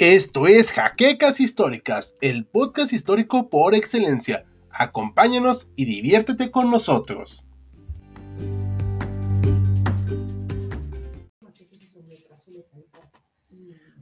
[0.00, 4.46] Esto es Jaquecas Históricas, el podcast histórico por excelencia.
[4.70, 7.44] Acompáñanos y diviértete con nosotros.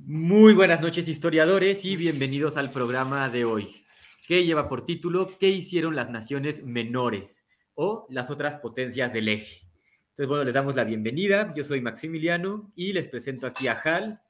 [0.04, 3.82] Muy buenas noches historiadores y bienvenidos al programa de hoy,
[4.28, 9.66] que lleva por título ¿Qué hicieron las naciones menores o las otras potencias del eje?
[10.10, 11.54] Entonces, bueno, les damos la bienvenida.
[11.56, 14.20] Yo soy Maximiliano y les presento aquí a Hal,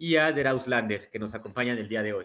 [0.00, 2.24] y a Der Auslander, que nos acompañan el día de hoy.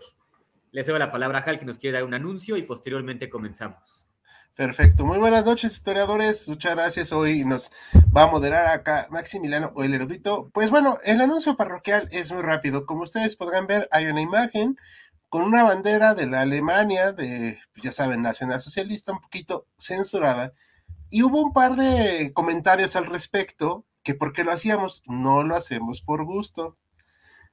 [0.72, 4.08] Le cedo la palabra a Hal, que nos quiere dar un anuncio y posteriormente comenzamos.
[4.56, 7.12] Perfecto, muy buenas noches historiadores, muchas gracias.
[7.12, 7.72] Hoy nos
[8.16, 10.50] va a moderar acá Maximiliano o el erudito.
[10.54, 12.86] Pues bueno, el anuncio parroquial es muy rápido.
[12.86, 14.78] Como ustedes podrán ver, hay una imagen
[15.28, 20.54] con una bandera de la Alemania, de, ya saben, nacional socialista, un poquito censurada.
[21.10, 25.58] Y hubo un par de comentarios al respecto, que por qué lo hacíamos, no lo
[25.58, 26.78] hacemos por gusto.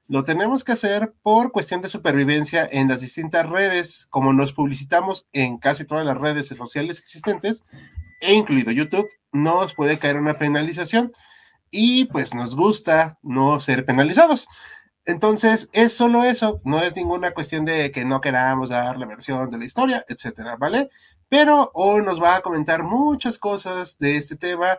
[0.08, 5.26] Lo tenemos que hacer por cuestión de supervivencia en las distintas redes, como nos publicitamos
[5.32, 7.64] en casi todas las redes sociales existentes,
[8.20, 11.12] e incluido YouTube, nos puede caer una penalización
[11.70, 14.46] y pues nos gusta no ser penalizados.
[15.04, 19.50] Entonces, es solo eso, no es ninguna cuestión de que no queramos dar la versión
[19.50, 20.90] de la historia, etcétera, ¿vale?
[21.28, 24.78] Pero hoy nos va a comentar muchas cosas de este tema.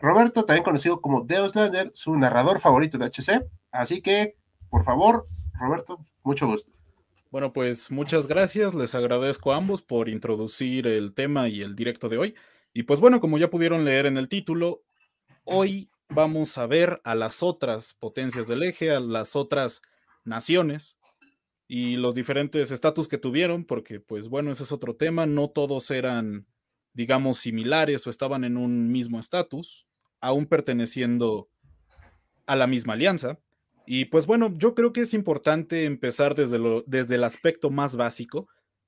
[0.00, 4.36] Roberto, también conocido como Deus Lander, su narrador favorito de HC, Así que,
[4.68, 6.72] por favor, Roberto, mucho gusto.
[7.30, 8.74] Bueno, pues muchas gracias.
[8.74, 12.34] Les agradezco a ambos por introducir el tema y el directo de hoy.
[12.72, 14.82] Y pues bueno, como ya pudieron leer en el título,
[15.44, 19.80] hoy vamos a ver a las otras potencias del eje, a las otras
[20.24, 20.98] naciones
[21.68, 25.26] y los diferentes estatus que tuvieron, porque pues bueno, ese es otro tema.
[25.26, 26.44] No todos eran,
[26.94, 29.86] digamos, similares o estaban en un mismo estatus,
[30.20, 31.48] aún perteneciendo
[32.46, 33.38] a la misma alianza.
[33.92, 38.46] Y pues bueno, yo creo que es importante empezar desde, desde el aspecto más básico,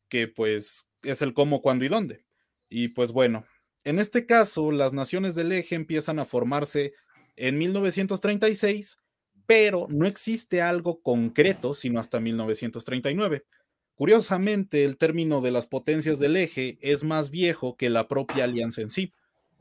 [0.08, 2.24] que pues es el cómo, cuándo y dónde.
[2.68, 3.44] Y pues bueno,
[3.82, 6.92] en este caso, las naciones del eje empiezan a formarse
[7.34, 8.96] en 1936,
[9.44, 13.42] pero no existe algo concreto sino hasta 1939.
[13.96, 18.82] Curiosamente, el término de las potencias del eje es más viejo que la propia alianza
[18.82, 19.12] en sí.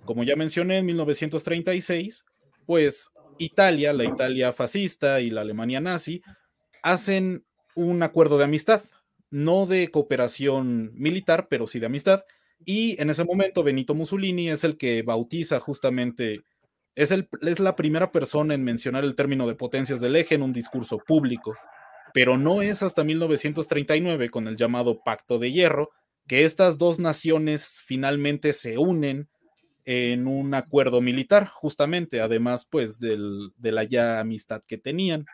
[0.06, 2.26] Como ya mencioné, en 1936,
[2.68, 3.12] pues
[3.44, 6.22] Italia, la Italia fascista y la Alemania nazi,
[6.84, 7.44] hacen
[7.76, 8.84] un acuerdo de amistad,
[9.30, 12.24] no de cooperación militar, pero sí de amistad.
[12.66, 16.42] Y en ese momento Benito Mussolini es el que bautiza justamente,
[16.96, 20.44] es, el, es la primera persona en mencionar el término de potencias del eje en
[20.44, 21.56] un discurso público.
[22.14, 25.90] Pero no es hasta 1939, con el llamado Pacto de Hierro,
[26.28, 29.30] que estas dos naciones finalmente se unen
[29.92, 35.26] en un acuerdo militar, justamente, además pues del, de la ya amistad que tenían.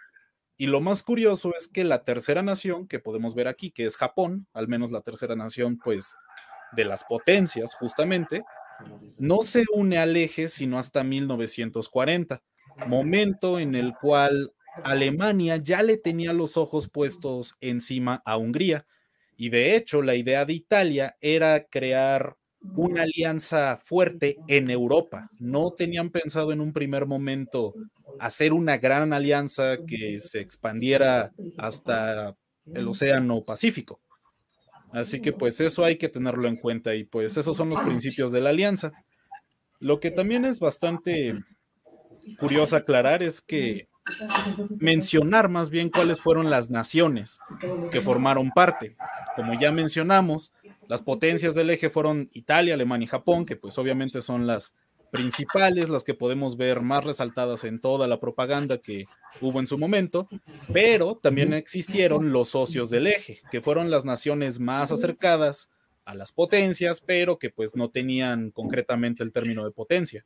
[0.57, 3.95] Y lo más curioso es que la tercera nación que podemos ver aquí, que es
[3.95, 6.15] Japón, al menos la tercera nación pues
[6.71, 8.43] de las potencias justamente,
[9.19, 12.41] no se une al eje sino hasta 1940,
[12.87, 14.53] momento en el cual
[14.83, 18.87] Alemania ya le tenía los ojos puestos encima a Hungría.
[19.35, 25.29] Y de hecho la idea de Italia era crear una alianza fuerte en Europa.
[25.39, 27.73] No tenían pensado en un primer momento
[28.19, 32.35] hacer una gran alianza que se expandiera hasta
[32.73, 33.99] el Océano Pacífico.
[34.91, 38.31] Así que pues eso hay que tenerlo en cuenta y pues esos son los principios
[38.31, 38.91] de la alianza.
[39.79, 41.35] Lo que también es bastante
[42.39, 43.87] curioso aclarar es que
[44.79, 47.39] mencionar más bien cuáles fueron las naciones
[47.91, 48.95] que formaron parte.
[49.35, 50.51] Como ya mencionamos,
[50.87, 54.73] las potencias del eje fueron Italia, Alemania y Japón, que pues obviamente son las
[55.11, 59.05] principales, las que podemos ver más resaltadas en toda la propaganda que
[59.41, 60.27] hubo en su momento,
[60.73, 65.69] pero también existieron los socios del eje, que fueron las naciones más acercadas
[66.05, 70.25] a las potencias, pero que pues no tenían concretamente el término de potencia.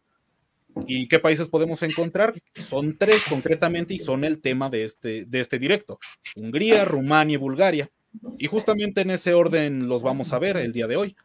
[0.88, 2.34] ¿Y qué países podemos encontrar?
[2.56, 6.00] Son tres concretamente y son el tema de este, de este directo.
[6.36, 7.90] Hungría, Rumania y Bulgaria.
[8.38, 11.16] Y justamente en ese orden los vamos a ver el día de hoy.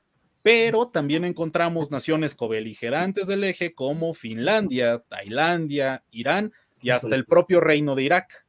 [0.43, 7.61] Pero también encontramos naciones cobeligerantes del eje como Finlandia, Tailandia, Irán y hasta el propio
[7.61, 8.47] reino de Irak.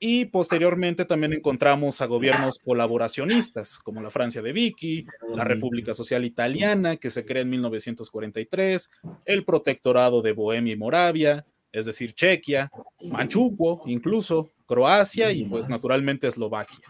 [0.00, 6.24] Y posteriormente también encontramos a gobiernos colaboracionistas, como la Francia de Vichy, la República Social
[6.24, 8.90] Italiana, que se crea en 1943,
[9.24, 12.70] el Protectorado de Bohemia y Moravia, es decir, Chequia,
[13.04, 16.86] Manchukuo, incluso Croacia y pues naturalmente Eslovaquia.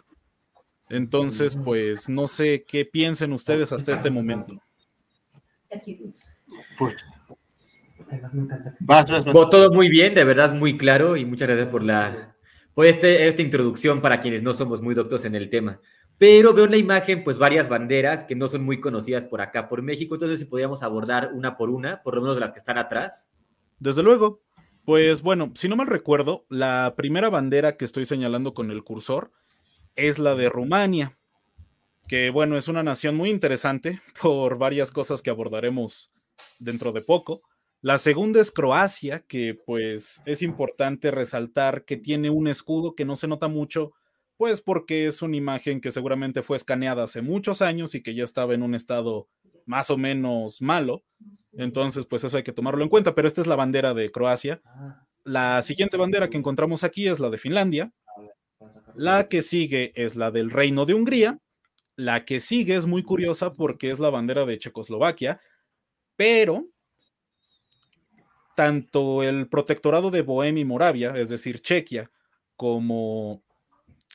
[0.91, 4.61] Entonces, pues no sé qué piensen ustedes hasta este momento.
[6.79, 6.97] Pues,
[9.51, 12.37] todo muy bien, de verdad muy claro y muchas gracias por la,
[12.73, 15.81] por este, esta introducción para quienes no somos muy doctos en el tema.
[16.17, 19.69] Pero veo en la imagen pues varias banderas que no son muy conocidas por acá,
[19.69, 20.15] por México.
[20.15, 23.31] Entonces, si podríamos abordar una por una, por lo menos de las que están atrás.
[23.79, 24.41] Desde luego.
[24.85, 29.33] Pues bueno, si no mal recuerdo, la primera bandera que estoy señalando con el cursor
[29.99, 31.19] es la de Rumania,
[32.09, 36.15] que bueno, es una nación muy interesante por varias cosas que abordaremos
[36.59, 37.43] dentro de poco.
[37.81, 43.15] La segunda es Croacia, que pues es importante resaltar que tiene un escudo que no
[43.15, 43.93] se nota mucho,
[44.37, 48.25] pues porque es una imagen que seguramente fue escaneada hace muchos años y que ya
[48.25, 49.29] estaba en un estado
[49.67, 51.05] más o menos malo.
[51.53, 54.61] Entonces, pues eso hay que tomarlo en cuenta, pero esta es la bandera de Croacia.
[55.25, 57.93] La siguiente bandera que encontramos aquí es la de Finlandia.
[58.99, 61.39] La que sigue es la del Reino de Hungría.
[61.95, 65.41] La que sigue es muy curiosa porque es la bandera de Checoslovaquia,
[66.17, 66.67] pero
[68.57, 72.11] tanto el protectorado de Bohemia y Moravia, es decir, Chequia,
[72.57, 73.41] como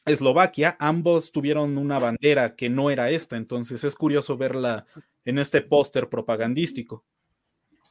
[0.06, 4.86] Eslovaquia, ambos tuvieron una bandera que no era esta, entonces es curioso verla
[5.24, 7.06] en este póster propagandístico.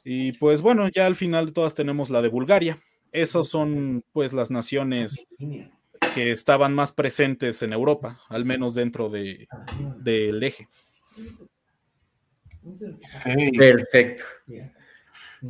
[0.05, 2.83] Y pues bueno, ya al final todas tenemos la de Bulgaria.
[3.13, 5.27] Esas son pues las naciones
[6.15, 9.49] que estaban más presentes en Europa, al menos dentro del
[9.99, 10.69] de, eje.
[13.57, 14.25] Perfecto.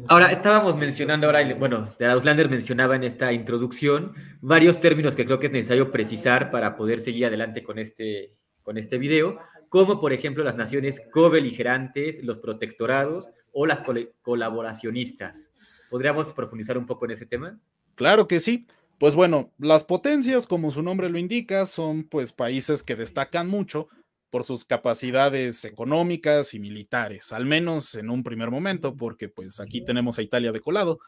[0.09, 5.39] Ahora, estábamos mencionando, ahora, bueno, de Auslander mencionaba en esta introducción varios términos que creo
[5.39, 9.37] que es necesario precisar para poder seguir adelante con este, con este video,
[9.69, 13.83] como por ejemplo las naciones cobeligerantes, los protectorados o las
[14.23, 15.53] colaboracionistas.
[15.91, 17.61] ¿Podríamos profundizar un poco en ese tema?
[17.95, 18.67] Claro que sí.
[19.03, 23.89] Pues bueno, las potencias, como su nombre lo indica, son pues países que destacan mucho
[24.31, 29.85] por sus capacidades económicas y militares, al menos en un primer momento, porque pues aquí
[29.85, 31.01] tenemos a Italia de colado.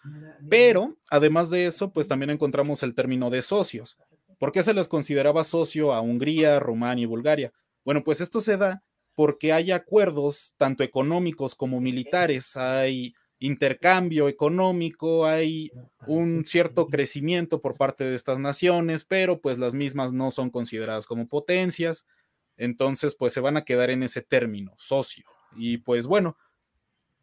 [0.50, 3.96] Pero además de eso, pues también encontramos el término de socios.
[4.40, 7.52] ¿Por qué se les consideraba socio a Hungría, Rumania y Bulgaria?
[7.84, 8.82] Bueno, pues esto se da
[9.14, 15.70] porque hay acuerdos tanto económicos como militares, hay intercambio económico, hay
[16.06, 21.06] un cierto crecimiento por parte de estas naciones, pero pues las mismas no son consideradas
[21.06, 22.06] como potencias.
[22.56, 25.24] Entonces, pues se van a quedar en ese término, socio.
[25.56, 26.36] Y pues bueno,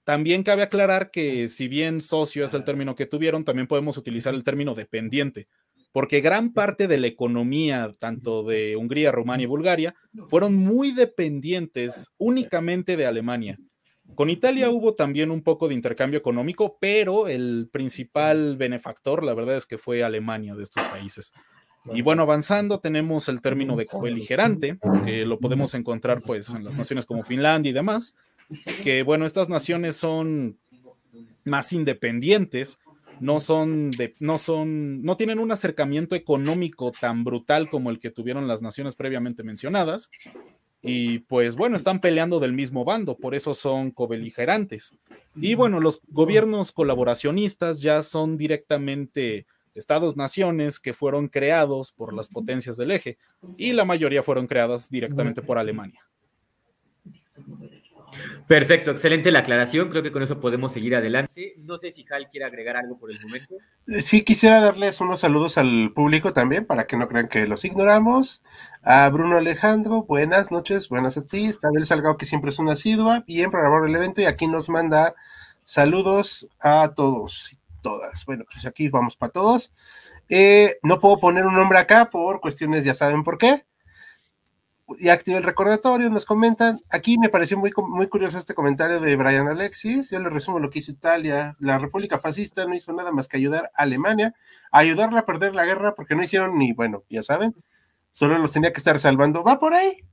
[0.03, 4.33] también cabe aclarar que si bien socio es el término que tuvieron, también podemos utilizar
[4.33, 5.47] el término dependiente,
[5.91, 9.95] porque gran parte de la economía, tanto de Hungría, Rumania y Bulgaria,
[10.27, 13.57] fueron muy dependientes únicamente de Alemania.
[14.15, 19.55] Con Italia hubo también un poco de intercambio económico, pero el principal benefactor, la verdad
[19.55, 21.33] es que fue Alemania de estos países.
[21.93, 26.77] Y bueno, avanzando, tenemos el término de cobeligerante, que lo podemos encontrar pues en las
[26.77, 28.15] naciones como Finlandia y demás,
[28.83, 30.59] que bueno, estas naciones son
[31.43, 32.77] más independientes,
[33.19, 38.11] no son de, no son, no tienen un acercamiento económico tan brutal como el que
[38.11, 40.09] tuvieron las naciones previamente mencionadas.
[40.81, 44.95] Y pues bueno, están peleando del mismo bando, por eso son cobeligerantes.
[45.35, 49.45] Y bueno, los gobiernos colaboracionistas ya son directamente
[49.75, 53.17] estados-naciones que fueron creados por las potencias del eje
[53.57, 56.01] y la mayoría fueron creadas directamente por Alemania.
[58.47, 59.89] Perfecto, excelente la aclaración.
[59.89, 61.55] Creo que con eso podemos seguir adelante.
[61.57, 63.55] No sé si Hal quiere agregar algo por el momento.
[64.01, 68.41] Sí, quisiera darles unos saludos al público también para que no crean que los ignoramos.
[68.83, 71.47] A Bruno Alejandro, buenas noches, buenas a ti.
[71.47, 75.15] Isabel Salgado, que siempre es una asidua, bien programado el evento y aquí nos manda
[75.63, 78.25] saludos a todos todas.
[78.25, 79.71] Bueno, pues aquí vamos para todos.
[80.29, 83.65] Eh, no puedo poner un nombre acá por cuestiones, ya saben por qué.
[84.99, 86.81] Ya activé el recordatorio, nos comentan.
[86.89, 90.11] Aquí me pareció muy, muy curioso este comentario de Brian Alexis.
[90.11, 91.55] Yo le resumo lo que hizo Italia.
[91.59, 94.33] La República Fascista no hizo nada más que ayudar a Alemania,
[94.71, 97.55] a ayudarla a perder la guerra porque no hicieron ni, bueno, ya saben,
[98.11, 99.43] solo los tenía que estar salvando.
[99.43, 100.03] Va por ahí.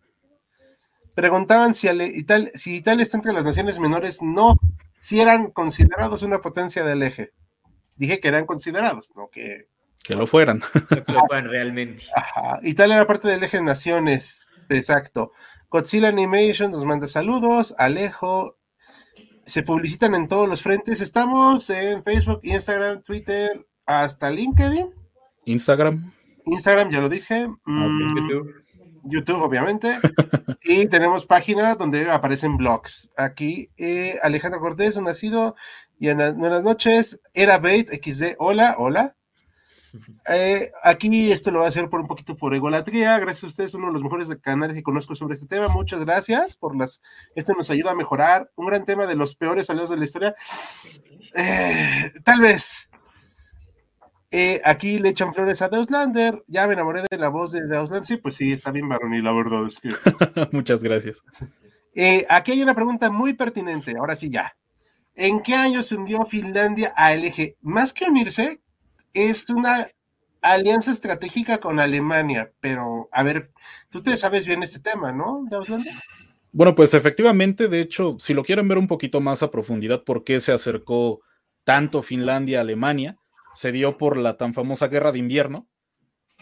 [1.14, 4.58] Preguntaban si, Italia, si Italia está entre las naciones menores, no,
[4.96, 7.32] si eran considerados una potencia del eje
[7.98, 9.68] dije que eran considerados, no que...
[10.02, 10.62] Que lo fueran.
[11.06, 12.04] Que lo fueran realmente.
[12.14, 12.60] Ajá.
[12.62, 15.32] Italia era parte del eje de naciones, exacto.
[15.70, 18.56] Godzilla Animation nos manda saludos, Alejo,
[19.44, 24.94] se publicitan en todos los frentes, estamos en Facebook, Instagram, Twitter, hasta LinkedIn.
[25.46, 26.12] Instagram.
[26.44, 27.48] Instagram, ya lo dije.
[27.64, 28.62] Mm, YouTube.
[29.04, 29.98] YouTube, obviamente.
[30.62, 33.10] y tenemos páginas donde aparecen blogs.
[33.16, 35.56] Aquí, eh, Alejandro Cortés, un nacido.
[35.98, 37.20] Y buenas noches.
[37.32, 38.36] Era Bait XD.
[38.38, 39.16] Hola, hola.
[40.28, 43.18] Eh, aquí esto lo voy a hacer por un poquito por egolatría.
[43.18, 45.68] Gracias a ustedes, uno de los mejores canales que conozco sobre este tema.
[45.68, 47.00] Muchas gracias por las.
[47.34, 48.50] Esto nos ayuda a mejorar.
[48.56, 50.34] Un gran tema de los peores aliados de la historia.
[51.34, 52.88] Eh, tal vez
[54.30, 56.44] Eh, aquí le echan flores a Deuslander.
[56.46, 58.04] Ya me enamoré de la voz de Deuslander.
[58.04, 59.88] Sí, pues sí, está bien varonil, la verdad es que.
[60.52, 61.22] Muchas gracias.
[62.28, 63.96] Aquí hay una pregunta muy pertinente.
[63.98, 64.54] Ahora sí, ya.
[65.14, 67.56] ¿En qué año se hundió Finlandia al eje?
[67.60, 68.60] Más que unirse,
[69.12, 69.88] es una
[70.40, 72.52] alianza estratégica con Alemania.
[72.60, 73.50] Pero, a ver,
[73.90, 75.44] tú te sabes bien este tema, ¿no?
[76.52, 80.24] Bueno, pues efectivamente, de hecho, si lo quieren ver un poquito más a profundidad, ¿por
[80.24, 81.20] qué se acercó
[81.64, 83.16] tanto Finlandia a Alemania?
[83.54, 85.68] Se dio por la tan famosa guerra de invierno.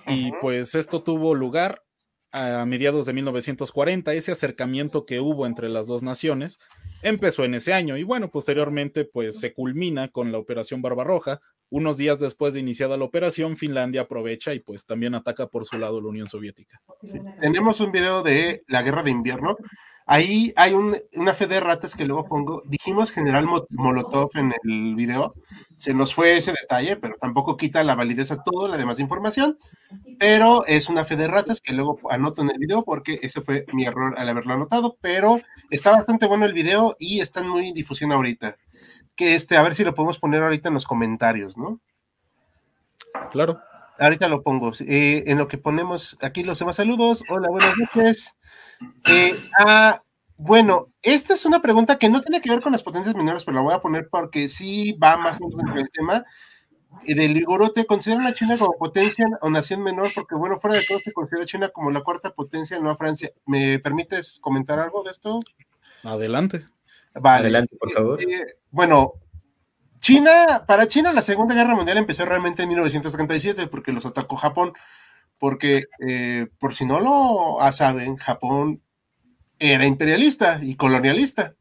[0.06, 1.82] Y pues esto tuvo lugar
[2.30, 6.58] a mediados de 1940, ese acercamiento que hubo entre las dos naciones
[7.02, 11.40] empezó en ese año y bueno, posteriormente pues se culmina con la Operación Barbarroja.
[11.68, 15.78] Unos días después de iniciada la operación, Finlandia aprovecha y pues también ataca por su
[15.78, 16.78] lado la Unión Soviética.
[17.40, 19.56] Tenemos un video de la guerra de invierno
[20.08, 22.62] Ahí hay una fe de ratas que luego pongo.
[22.64, 25.34] Dijimos General Molotov en el video.
[25.74, 29.58] Se nos fue ese detalle, pero tampoco quita la validez a toda la demás información.
[30.20, 33.64] Pero es una fe de ratas que luego anoto en el video porque ese fue
[33.72, 34.96] mi error al haberlo anotado.
[35.00, 38.56] Pero está bastante bueno el video y está en muy difusión ahorita.
[39.16, 41.80] Que este, a ver si lo podemos poner ahorita en los comentarios, ¿no?
[43.30, 43.60] Claro.
[43.98, 44.72] Ahorita lo pongo.
[44.80, 47.22] Eh, en lo que ponemos aquí los demás saludos.
[47.30, 48.36] Hola, buenas noches.
[49.08, 50.02] Eh, ah,
[50.36, 53.56] bueno, esta es una pregunta que no tiene que ver con las potencias menores, pero
[53.56, 56.24] la voy a poner porque sí va más o menos en el tema.
[57.06, 60.08] Del Ligorote, ¿consideran a China como potencia o nación menor?
[60.14, 62.96] Porque, bueno, fuera de todo se considera a China como la cuarta potencia, no a
[62.96, 63.30] Francia.
[63.46, 65.40] ¿Me permites comentar algo de esto?
[66.02, 66.64] Adelante.
[67.20, 67.42] Vale.
[67.42, 68.22] Adelante, por favor.
[68.22, 69.14] Eh, bueno,
[69.98, 74.72] China, para China la Segunda Guerra Mundial empezó realmente en 1937 porque los atacó Japón
[75.38, 78.82] porque eh, por si no lo saben, Japón
[79.58, 81.54] era imperialista y colonialista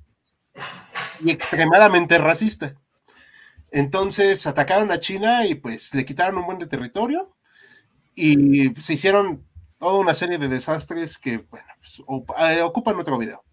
[1.24, 2.76] y extremadamente racista.
[3.72, 7.36] Entonces atacaron a China y pues le quitaron un buen de territorio
[8.16, 9.46] y se hicieron
[9.78, 12.02] toda una serie de desastres que, bueno, pues,
[12.40, 13.44] eh, ocupan otro video.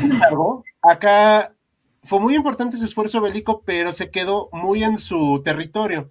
[0.00, 1.54] Sin embargo, acá
[2.02, 6.10] fue muy importante su esfuerzo bélico, pero se quedó muy en su territorio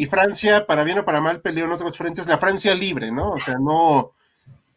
[0.00, 3.32] y Francia, para bien o para mal, peleó en otros frentes, la Francia libre, ¿no?
[3.32, 4.12] O sea, no,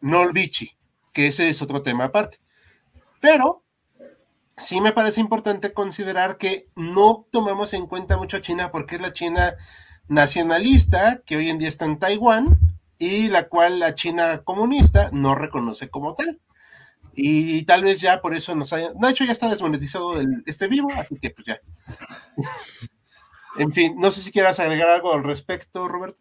[0.02, 0.76] no el Vichy,
[1.14, 2.40] que ese es otro tema aparte.
[3.20, 3.62] Pero
[4.58, 9.00] sí me parece importante considerar que no tomamos en cuenta mucho a China porque es
[9.00, 9.54] la China
[10.08, 12.58] nacionalista que hoy en día está en Taiwán
[12.98, 16.42] y la cual la China comunista no reconoce como tal.
[17.16, 18.92] Y tal vez ya por eso nos haya...
[18.92, 21.60] De hecho, ya está desmonetizado el, este vivo, así que pues ya.
[23.58, 26.20] En fin, no sé si quieras agregar algo al respecto, Roberto.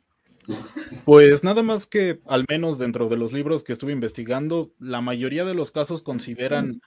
[1.05, 5.45] Pues nada más que, al menos dentro de los libros que estuve investigando, la mayoría
[5.45, 6.81] de los casos consideran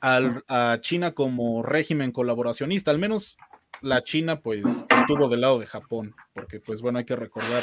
[0.00, 3.36] a China como régimen colaboracionista, al menos
[3.82, 7.62] la China pues estuvo del lado de Japón, porque pues bueno, hay que recordar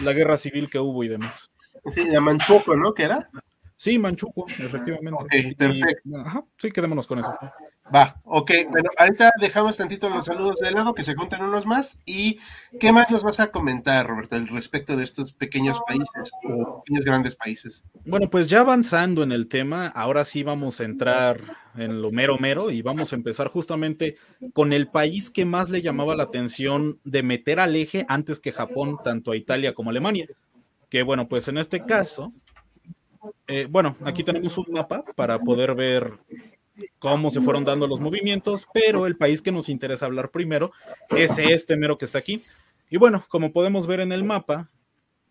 [0.00, 1.50] la guerra civil que hubo y demás.
[1.90, 2.94] Sí, la Manchukuo, ¿no?
[2.94, 3.28] ¿Qué era?
[3.82, 5.24] Sí, Manchukuo, efectivamente.
[5.24, 6.16] Ok, perfecto.
[6.24, 7.34] ajá, sí, quedémonos con eso.
[7.92, 12.00] Va, ok, bueno, ahorita dejamos tantito los saludos de lado, que se cuenten unos más.
[12.06, 12.38] ¿Y
[12.78, 17.04] qué más nos vas a comentar, Roberto, al respecto de estos pequeños países o pequeños
[17.04, 17.82] grandes países?
[18.06, 21.40] Bueno, pues ya avanzando en el tema, ahora sí vamos a entrar
[21.74, 24.14] en lo mero mero y vamos a empezar justamente
[24.52, 28.52] con el país que más le llamaba la atención de meter al eje antes que
[28.52, 30.28] Japón, tanto a Italia como a Alemania.
[30.88, 32.32] Que bueno, pues en este caso,
[33.46, 36.18] eh, bueno, aquí tenemos un mapa para poder ver
[36.98, 40.72] cómo se fueron dando los movimientos, pero el país que nos interesa hablar primero
[41.10, 42.42] es este mero que está aquí.
[42.90, 44.70] Y bueno, como podemos ver en el mapa,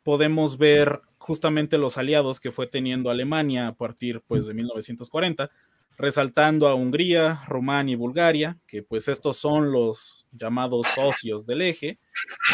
[0.03, 5.51] podemos ver justamente los aliados que fue teniendo Alemania a partir pues de 1940,
[5.98, 12.00] resaltando a Hungría, Rumania y Bulgaria, que pues estos son los llamados socios del eje.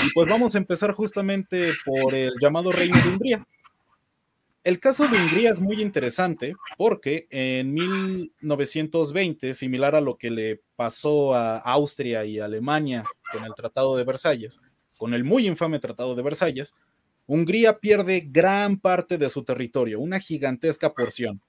[0.05, 3.47] Y pues vamos a empezar justamente por el llamado Reino de Hungría
[4.67, 10.61] el caso de Hungría es muy interesante porque en 1920, similar a lo que le
[10.75, 14.59] pasó a Austria y Alemania con el Tratado de Versalles,
[14.97, 16.75] con el muy infame Tratado de Versalles,
[17.27, 21.39] Hungría pierde gran parte de su territorio, una gigantesca porción.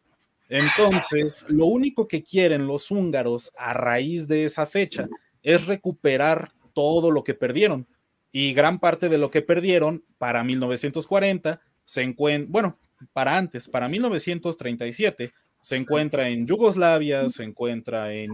[0.48, 5.08] Entonces, lo único que quieren los húngaros a raíz de esa fecha
[5.42, 7.88] es recuperar todo lo que perdieron.
[8.30, 12.78] Y gran parte de lo que perdieron para 1940 se encuentra, bueno,
[13.12, 18.32] para antes, para 1937, se encuentra en Yugoslavia, se encuentra en,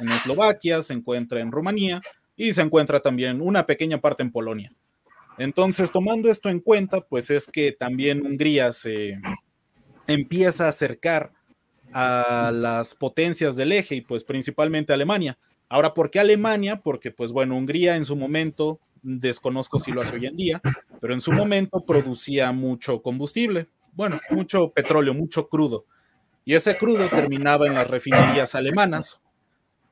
[0.00, 2.00] Eslovaquia, se encuentra en Rumanía
[2.36, 4.72] y se encuentra también una pequeña parte en Polonia.
[5.38, 9.18] Entonces, tomando esto en cuenta, pues es que también Hungría se
[10.06, 11.32] empieza a acercar
[11.92, 15.38] a las potencias del eje y pues principalmente Alemania.
[15.68, 16.80] Ahora, ¿por qué Alemania?
[16.82, 20.62] Porque, pues bueno, Hungría en su momento, desconozco si lo hace hoy en día,
[21.00, 25.86] pero en su momento producía mucho combustible, bueno, mucho petróleo, mucho crudo.
[26.44, 29.20] Y ese crudo terminaba en las refinerías alemanas.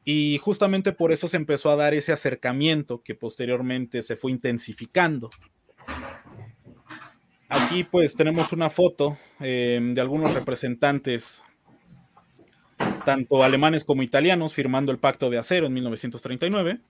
[0.04, 5.30] Y justamente por eso se empezó a dar ese acercamiento que posteriormente se fue intensificando.
[7.48, 11.42] Aquí pues tenemos una foto eh, de algunos representantes,
[13.04, 16.80] tanto alemanes como italianos, firmando el pacto de acero en 1939.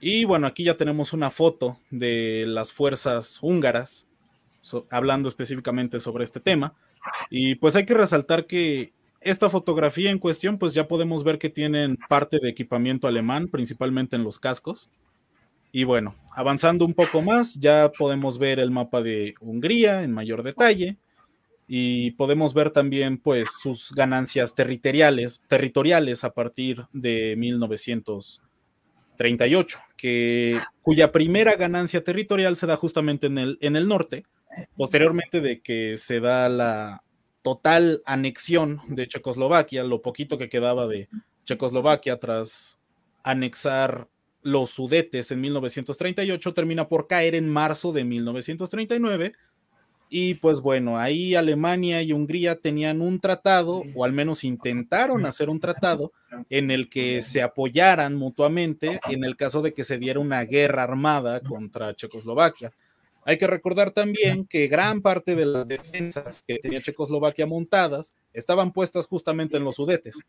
[0.00, 4.06] Y bueno, aquí ya tenemos una foto de las fuerzas húngaras,
[4.90, 6.74] hablando específicamente sobre este tema.
[7.30, 11.50] Y pues hay que resaltar que esta fotografía en cuestión, pues ya podemos ver que
[11.50, 14.88] tienen parte de equipamiento alemán, principalmente en los cascos.
[15.72, 20.42] Y bueno, avanzando un poco más, ya podemos ver el mapa de Hungría en mayor
[20.42, 20.98] detalle
[21.68, 31.12] y podemos ver también pues sus ganancias territoriales, territoriales a partir de 1938, que, cuya
[31.12, 34.24] primera ganancia territorial se da justamente en el, en el norte,
[34.76, 37.02] posteriormente de que se da la
[37.42, 41.08] total anexión de Checoslovaquia, lo poquito que quedaba de
[41.44, 42.78] Checoslovaquia tras
[43.22, 44.08] anexar
[44.42, 49.32] los Sudetes en 1938, termina por caer en marzo de 1939.
[50.08, 55.50] Y pues bueno, ahí Alemania y Hungría tenían un tratado, o al menos intentaron hacer
[55.50, 56.12] un tratado,
[56.48, 60.84] en el que se apoyaran mutuamente en el caso de que se diera una guerra
[60.84, 62.72] armada contra Checoslovaquia.
[63.28, 68.72] Hay que recordar también que gran parte de las defensas que tenía Checoslovaquia montadas estaban
[68.72, 70.20] puestas justamente en los Sudetes.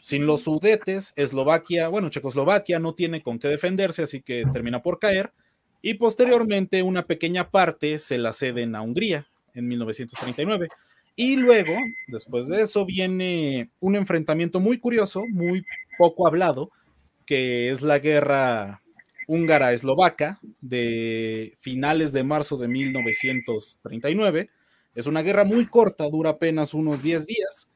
[0.00, 5.00] Sin los Sudetes, Eslovaquia, bueno, Checoslovaquia no tiene con qué defenderse, así que termina por
[5.00, 5.32] caer.
[5.82, 10.68] Y posteriormente una pequeña parte se la ceden a Hungría en 1939.
[11.16, 11.72] Y luego,
[12.06, 15.64] después de eso, viene un enfrentamiento muy curioso, muy
[15.98, 16.70] poco hablado,
[17.26, 18.83] que es la guerra
[19.26, 24.50] húngara-eslovaca de finales de marzo de 1939.
[24.94, 27.70] Es una guerra muy corta, dura apenas unos 10 días,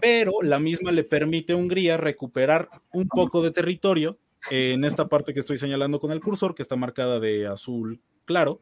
[0.00, 4.18] pero la misma le permite a Hungría recuperar un poco de territorio
[4.50, 8.60] en esta parte que estoy señalando con el cursor, que está marcada de azul claro,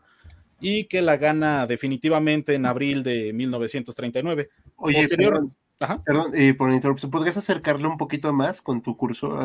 [0.60, 4.48] y que la gana definitivamente en abril de 1939.
[4.76, 9.38] Oye, Posterior, Perdón, eh, por interrupción, ¿podrías acercarle un poquito más con tu curso?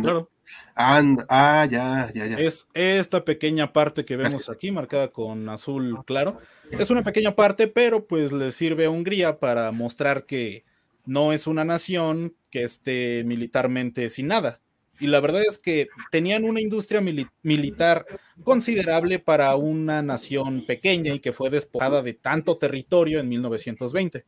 [0.00, 0.30] claro.
[0.76, 2.38] ah, ya, ya, ya.
[2.38, 6.38] Es esta pequeña parte que vemos aquí, marcada con azul claro.
[6.70, 10.64] Es una pequeña parte, pero pues le sirve a Hungría para mostrar que
[11.04, 14.60] no es una nación que esté militarmente sin nada.
[15.00, 17.02] Y la verdad es que tenían una industria
[17.42, 18.06] militar
[18.42, 24.24] considerable para una nación pequeña y que fue despojada de tanto territorio en 1920.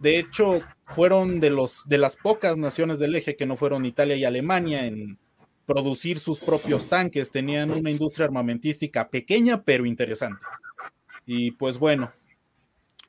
[0.00, 0.48] De hecho,
[0.86, 4.86] fueron de, los, de las pocas naciones del eje que no fueron Italia y Alemania
[4.86, 5.18] en
[5.66, 7.30] producir sus propios tanques.
[7.30, 10.40] Tenían una industria armamentística pequeña pero interesante.
[11.26, 12.10] Y pues bueno,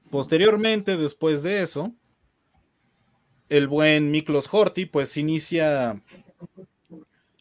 [0.10, 1.94] posteriormente, después de eso,
[3.48, 6.02] el buen Miklos Horthy pues inicia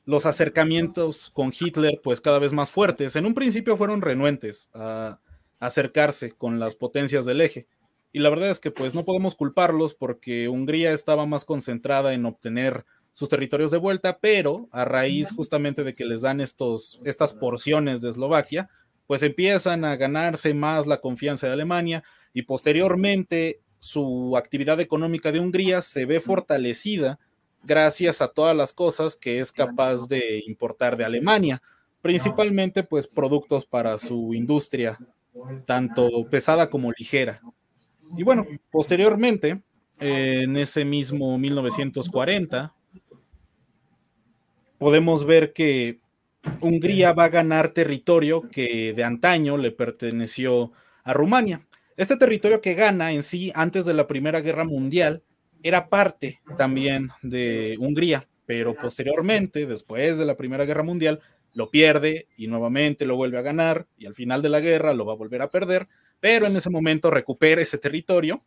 [0.05, 3.17] los acercamientos con Hitler pues cada vez más fuertes.
[3.17, 5.19] En un principio fueron renuentes a
[5.59, 7.67] acercarse con las potencias del eje
[8.13, 12.27] y la verdad es que pues no podemos culparlos porque Hungría estaba más concentrada en
[12.27, 17.35] obtener sus territorios de vuelta, pero a raíz justamente de que les dan estos, estas
[17.35, 18.69] porciones de Eslovaquia,
[19.07, 25.41] pues empiezan a ganarse más la confianza de Alemania y posteriormente su actividad económica de
[25.41, 27.19] Hungría se ve fortalecida
[27.63, 31.63] gracias a todas las cosas que es capaz de importar de Alemania,
[32.03, 34.99] principalmente pues productos para su industria,
[35.67, 37.41] tanto pesada como ligera.
[38.17, 39.61] Y bueno, posteriormente,
[39.99, 42.75] en ese mismo 1940,
[44.79, 45.99] podemos ver que
[46.61, 50.73] Hungría va a ganar territorio que de antaño le perteneció
[51.05, 51.67] a Rumania.
[51.97, 55.23] Este territorio que gana en sí antes de la Primera Guerra Mundial
[55.63, 61.21] era parte también de Hungría, pero posteriormente, después de la Primera Guerra Mundial,
[61.53, 65.05] lo pierde y nuevamente lo vuelve a ganar y al final de la guerra lo
[65.05, 65.89] va a volver a perder
[66.21, 68.43] pero en ese momento recupera ese territorio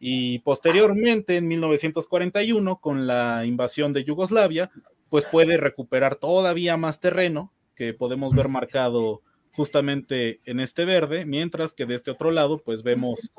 [0.00, 4.70] y posteriormente, en 1941, con la invasión de Yugoslavia,
[5.08, 11.72] pues puede recuperar todavía más terreno que podemos ver marcado justamente en este verde, mientras
[11.72, 13.30] que de este otro lado, pues vemos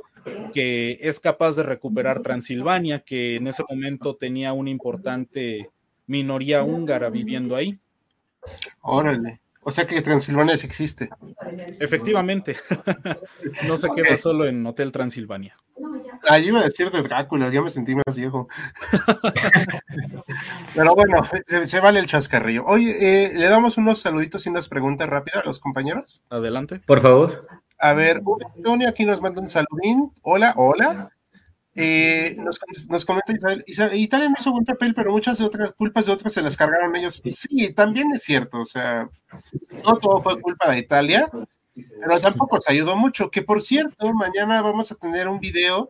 [0.54, 5.70] que es capaz de recuperar Transilvania, que en ese momento tenía una importante
[6.08, 7.80] minoría húngara viviendo ahí.
[8.82, 9.42] Órale.
[9.70, 11.12] O sea que Transilvania sí existe.
[11.80, 12.58] Efectivamente.
[13.68, 15.56] no se queda solo en Hotel Transilvania.
[16.28, 18.48] Ah, iba a decir de Drácula, ya me sentí más viejo.
[20.76, 21.22] Pero bueno,
[21.68, 22.64] se, vale el chascarrillo.
[22.66, 26.24] Oye, eh, le damos unos saluditos y unas preguntas rápidas a los compañeros.
[26.32, 26.82] Adelante.
[26.88, 27.48] Por favor.
[27.78, 28.24] A ver,
[28.58, 30.12] Antonio aquí nos manda un saludín.
[30.24, 31.12] Hola, hola.
[31.76, 32.36] Eh,
[32.90, 33.34] nos, comenta
[33.68, 36.58] Isabel, Italia no hizo buen papel, pero muchas de otras culpas de otras se las
[36.58, 37.22] cargaron ellos.
[37.26, 39.10] Sí, también es cierto, o sea,
[39.86, 41.30] no todo fue culpa de Italia,
[41.74, 43.30] pero tampoco se ayudó mucho.
[43.32, 45.90] Que por cierto, mañana vamos a tener un video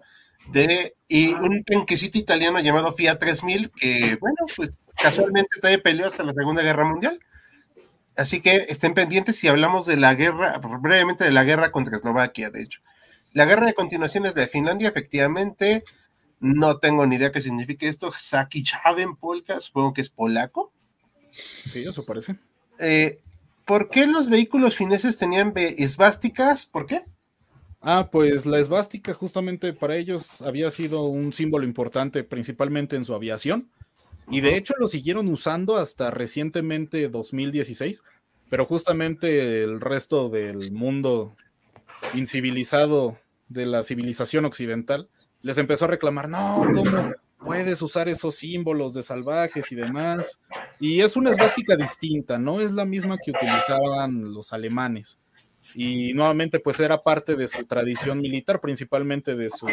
[0.51, 6.23] de y un tanquecito italiano llamado Fiat 3000, que bueno, pues casualmente todavía peleó hasta
[6.23, 7.19] la Segunda Guerra Mundial.
[8.15, 12.49] Así que estén pendientes si hablamos de la guerra, brevemente de la guerra contra Eslovaquia,
[12.49, 12.81] de hecho.
[13.33, 15.83] La guerra de continuación es de Finlandia, efectivamente.
[16.39, 18.11] No tengo ni idea qué significa esto.
[18.17, 20.71] Saki Chaven Polka, supongo que es polaco.
[21.31, 22.37] Sí, eso parece.
[22.79, 23.19] Eh,
[23.65, 26.65] ¿Por qué los vehículos fineses tenían esvásticas?
[26.65, 27.03] ¿Por qué?
[27.81, 33.13] Ah, pues la esvástica justamente para ellos había sido un símbolo importante, principalmente en su
[33.13, 33.69] aviación.
[34.29, 38.03] Y de hecho lo siguieron usando hasta recientemente 2016,
[38.49, 41.35] pero justamente el resto del mundo
[42.13, 45.09] incivilizado de la civilización occidental,
[45.41, 50.39] les empezó a reclamar, no, ¿cómo puedes usar esos símbolos de salvajes y demás?
[50.79, 55.19] Y es una esvástica distinta, no es la misma que utilizaban los alemanes.
[55.75, 59.67] Y nuevamente, pues era parte de su tradición militar, principalmente de su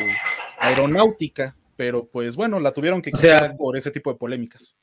[0.58, 4.76] aeronáutica, pero pues bueno, la tuvieron que quitar por ese tipo de polémicas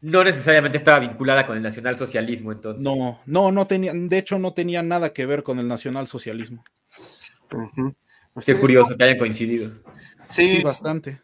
[0.00, 2.82] no necesariamente estaba vinculada con el nacionalsocialismo, entonces.
[2.82, 6.64] No, no, no tenía, de hecho no tenía nada que ver con el nacionalsocialismo.
[8.32, 9.72] Pues Qué curioso que hayan coincidido.
[10.24, 11.20] Sí, bastante.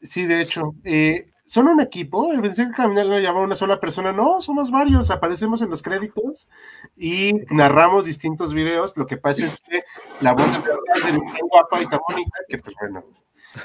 [0.00, 0.74] Sí, de hecho.
[0.84, 2.28] Eh, ¿Son un equipo?
[2.42, 4.12] Pensé que Caminar lo llamaba una sola persona.
[4.12, 5.10] No, somos varios.
[5.10, 6.48] Aparecemos en los créditos
[6.96, 8.96] y narramos distintos videos.
[8.96, 9.84] Lo que pasa es que
[10.20, 13.04] la voz de verdad es tan guapa y tan bonita que, pues bueno,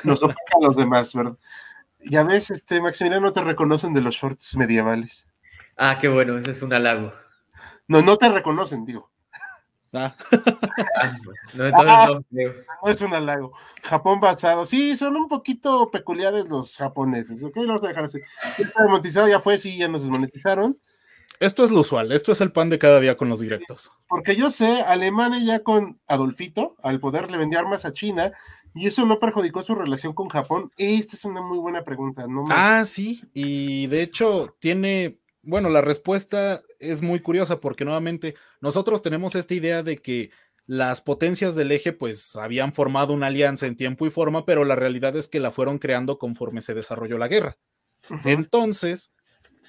[0.03, 1.35] nos opaca a los demás, ¿verdad?
[2.03, 5.27] Ya ves, este, Maximiliano, no te reconocen de los shorts medievales.
[5.77, 7.13] Ah, qué bueno, ese es un halago.
[7.87, 9.11] No, no te reconocen, digo.
[9.93, 10.15] Ah.
[11.53, 12.23] no, entonces ah, no,
[12.83, 13.51] no, es un halago.
[13.83, 14.65] Japón basado.
[14.65, 17.43] Sí, son un poquito peculiares los japoneses.
[17.43, 18.19] Ok, lo vamos a dejar así.
[19.29, 20.77] Ya fue, sí, ya nos desmonetizaron.
[21.41, 23.91] Esto es lo usual, esto es el pan de cada día con los directos.
[24.07, 28.31] Porque yo sé, Alemania ya con Adolfito, al poder le vender armas a China,
[28.75, 30.71] y eso no perjudicó su relación con Japón.
[30.77, 32.27] Esta es una muy buena pregunta.
[32.27, 32.45] ¿no?
[32.51, 39.01] Ah, sí, y de hecho tiene, bueno, la respuesta es muy curiosa porque nuevamente nosotros
[39.01, 40.29] tenemos esta idea de que
[40.67, 44.75] las potencias del eje pues habían formado una alianza en tiempo y forma, pero la
[44.75, 47.57] realidad es que la fueron creando conforme se desarrolló la guerra.
[48.25, 49.11] Entonces,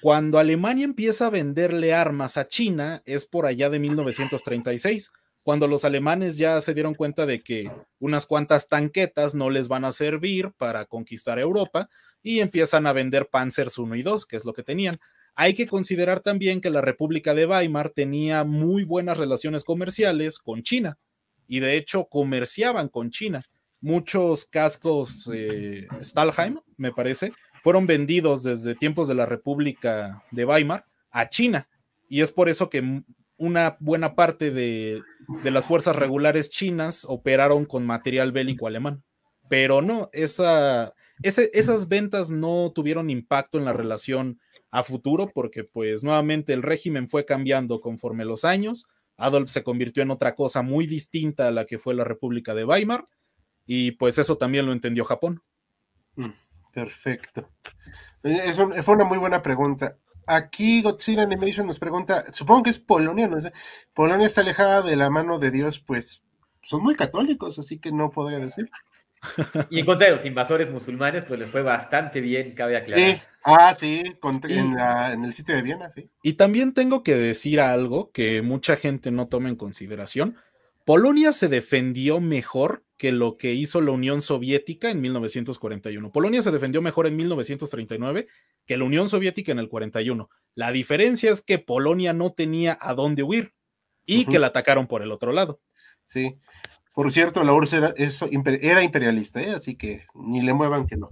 [0.01, 5.11] cuando Alemania empieza a venderle armas a China es por allá de 1936
[5.43, 9.83] cuando los alemanes ya se dieron cuenta de que unas cuantas tanquetas no les van
[9.83, 11.89] a servir para conquistar Europa
[12.21, 14.97] y empiezan a vender Panzers 1 y 2, que es lo que tenían.
[15.35, 20.63] Hay que considerar también que la República de Weimar tenía muy buenas relaciones comerciales con
[20.63, 20.97] China
[21.45, 23.41] y de hecho comerciaban con China.
[23.81, 30.85] Muchos cascos eh, Stahlheim, me parece, fueron vendidos desde tiempos de la República de Weimar
[31.11, 31.69] a China
[32.09, 33.03] y es por eso que
[33.37, 35.01] una buena parte de,
[35.45, 39.05] las fuerzas regulares chinas operaron con material bélico alemán.
[39.49, 46.03] Pero no, esa, esas ventas no tuvieron impacto en la relación a futuro porque pues
[46.03, 48.87] nuevamente el régimen fue cambiando conforme los años.
[49.15, 52.65] Adolf se convirtió en otra cosa muy distinta a la que fue la República de
[52.65, 53.07] Weimar
[53.65, 55.41] y pues eso también lo entendió Japón.
[56.15, 56.25] Mm,
[56.73, 57.49] perfecto.
[58.23, 59.97] Eso fue una muy buena pregunta.
[60.25, 63.51] Aquí Godzilla Animation nos pregunta, supongo que es Polonia, no sé.
[63.93, 66.23] Polonia está alejada de la mano de Dios, pues
[66.61, 68.69] son muy católicos, así que no podría decir.
[69.69, 73.15] Y en contra de los invasores musulmanes, pues les fue bastante bien, cabe aclarar.
[73.15, 74.03] Sí, ah, sí,
[74.49, 76.09] en, en, el sitio de Viena, sí.
[76.21, 80.37] Y también tengo que decir algo que mucha gente no toma en consideración.
[80.85, 86.13] Polonia se defendió mejor que lo que hizo la Unión Soviética en 1941.
[86.13, 88.29] Polonia se defendió mejor en 1939
[88.65, 90.29] que la Unión Soviética en el 41.
[90.55, 93.53] La diferencia es que Polonia no tenía a dónde huir
[94.05, 95.59] y que la atacaron por el otro lado.
[96.05, 96.37] Sí.
[96.93, 97.93] Por cierto, la URSS era,
[98.61, 99.49] era imperialista, ¿eh?
[99.49, 101.09] así que ni le muevan que no.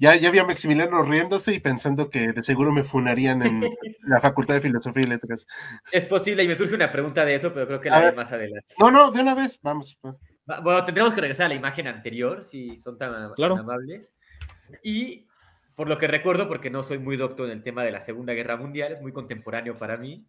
[0.00, 3.60] Ya, ya vi a Maximiliano riéndose y pensando que de seguro me funarían en
[4.08, 5.46] la Facultad de Filosofía y Letras.
[5.92, 8.32] Es posible, y me surge una pregunta de eso, pero creo que la haré más
[8.32, 8.74] adelante.
[8.78, 9.98] No, no, de una vez, vamos.
[10.02, 14.14] Bueno, tendremos que regresar a la imagen anterior, si son tan, amables.
[14.82, 15.26] Y
[15.74, 18.32] por lo que recuerdo, porque no soy muy docto en el tema de la Segunda
[18.32, 20.26] Guerra Mundial, es muy contemporáneo para mí.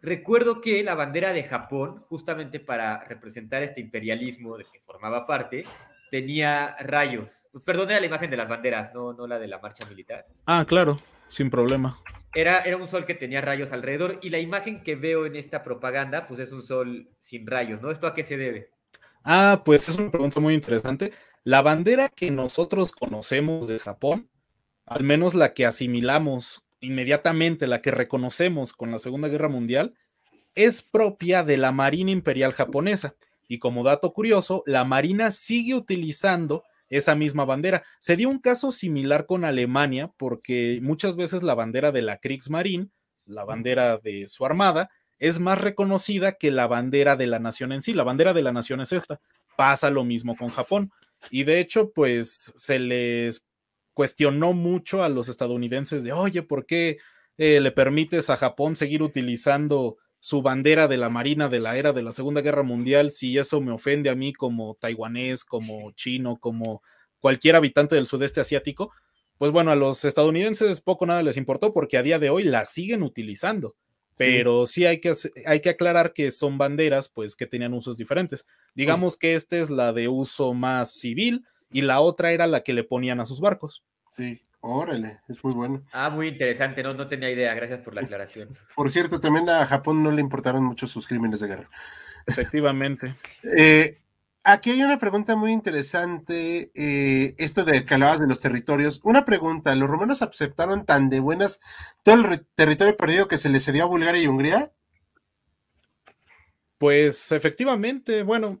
[0.00, 5.64] recuerdo que la bandera de Japón, justamente para representar este imperialismo del que formaba parte,
[6.12, 7.48] tenía rayos.
[7.64, 10.26] Perdón, era la imagen de las banderas, no, no la de la marcha militar.
[10.44, 11.98] Ah, claro, sin problema.
[12.34, 15.62] Era, era un sol que tenía rayos alrededor y la imagen que veo en esta
[15.62, 17.90] propaganda, pues es un sol sin rayos, ¿no?
[17.90, 18.68] ¿Esto a qué se debe?
[19.24, 21.14] Ah, pues es una pregunta muy interesante.
[21.44, 24.28] La bandera que nosotros conocemos de Japón,
[24.84, 29.94] al menos la que asimilamos inmediatamente, la que reconocemos con la Segunda Guerra Mundial,
[30.54, 33.14] es propia de la Marina Imperial japonesa.
[33.52, 37.82] Y como dato curioso, la Marina sigue utilizando esa misma bandera.
[37.98, 42.88] Se dio un caso similar con Alemania, porque muchas veces la bandera de la Kriegsmarine,
[43.26, 44.88] la bandera de su armada,
[45.18, 47.92] es más reconocida que la bandera de la nación en sí.
[47.92, 49.20] La bandera de la nación es esta.
[49.54, 50.90] Pasa lo mismo con Japón.
[51.30, 53.44] Y de hecho, pues se les
[53.92, 56.96] cuestionó mucho a los estadounidenses de, oye, ¿por qué
[57.36, 61.92] eh, le permites a Japón seguir utilizando su bandera de la Marina de la era
[61.92, 66.36] de la Segunda Guerra Mundial, si eso me ofende a mí como taiwanés, como chino,
[66.36, 66.80] como
[67.18, 68.92] cualquier habitante del sudeste asiático,
[69.36, 72.64] pues bueno, a los estadounidenses poco nada les importó porque a día de hoy la
[72.66, 73.74] siguen utilizando.
[74.16, 75.12] Pero sí, hay, que,
[75.44, 78.46] hay que aclarar que son banderas, pues, que tenían usos diferentes.
[78.76, 82.74] Digamos que esta es la de uso más civil y la otra era la que
[82.74, 83.82] le ponían a sus barcos.
[84.12, 84.40] Sí.
[84.64, 85.82] Órale, es muy bueno.
[85.92, 88.56] Ah, muy interesante, no, no tenía idea, gracias por la aclaración.
[88.76, 91.70] Por cierto, también a Japón no le importaron mucho sus crímenes de guerra.
[92.26, 93.14] Efectivamente.
[93.58, 93.98] Eh,
[94.44, 99.00] aquí hay una pregunta muy interesante, eh, esto de que hablabas de los territorios.
[99.02, 101.58] Una pregunta, ¿los romanos aceptaron tan de buenas
[102.04, 104.72] todo el territorio perdido que se les cedió a Bulgaria y Hungría?
[106.78, 108.60] Pues efectivamente, bueno,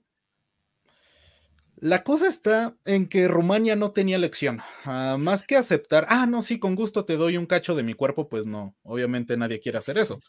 [1.82, 4.60] la cosa está en que Rumania no tenía elección.
[4.84, 7.94] Ah, más que aceptar, ah, no, sí, con gusto te doy un cacho de mi
[7.94, 10.20] cuerpo, pues no, obviamente nadie quiere hacer eso.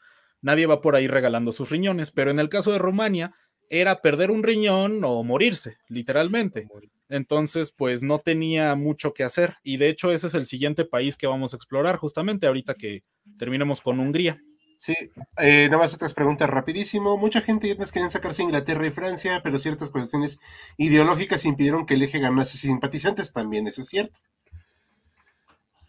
[0.41, 3.35] Nadie va por ahí regalando sus riñones, pero en el caso de Rumania
[3.69, 6.67] era perder un riñón o morirse, literalmente.
[7.07, 9.57] Entonces, pues no tenía mucho que hacer.
[9.61, 13.03] Y de hecho, ese es el siguiente país que vamos a explorar justamente ahorita que
[13.37, 14.41] terminemos con Hungría.
[14.77, 14.93] Sí,
[15.37, 17.17] eh, nada más otras preguntas rapidísimo.
[17.17, 20.39] Mucha gente ya quieren sacarse Inglaterra y Francia, pero ciertas cuestiones
[20.77, 24.19] ideológicas impidieron que el eje ganase simpatizantes, también eso es cierto.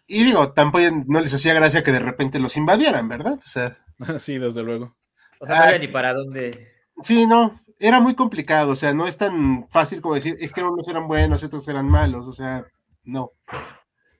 [0.07, 3.33] Y digo, tampoco no les hacía gracia que de repente los invadieran, ¿verdad?
[3.33, 3.75] O sea,
[4.19, 4.95] sí, desde luego.
[5.39, 6.71] O sea, no había ni para dónde.
[7.01, 10.63] Sí, no, era muy complicado, o sea, no es tan fácil como decir, es que
[10.63, 12.65] unos eran buenos, otros eran malos, o sea,
[13.03, 13.31] no.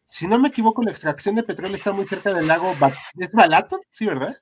[0.04, 2.74] Si no me equivoco, la extracción de petróleo está muy cerca del lago,
[3.18, 3.80] ¿es Balaton?
[3.92, 4.36] Sí, ¿verdad?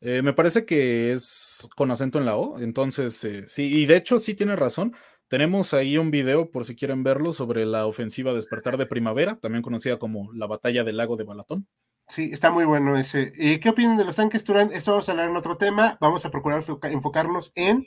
[0.00, 3.96] Eh, me parece que es con acento en la O, entonces eh, sí, y de
[3.96, 4.94] hecho sí tiene razón.
[5.28, 9.62] Tenemos ahí un video, por si quieren verlo, sobre la ofensiva Despertar de Primavera, también
[9.62, 11.66] conocida como la batalla del lago de Balatón.
[12.06, 13.32] Sí, está muy bueno ese.
[13.36, 14.70] Eh, ¿Qué opinan de los tanques, Turán?
[14.72, 15.98] Esto vamos a hablar en otro tema.
[16.00, 17.86] Vamos a procurar enfocarnos en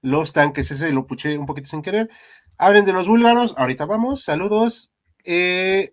[0.00, 0.70] los tanques.
[0.70, 2.08] Ese lo puché un poquito sin querer.
[2.56, 3.54] Hablen de los búlgaros.
[3.58, 4.22] Ahorita vamos.
[4.22, 4.90] Saludos.
[5.22, 5.90] Eh,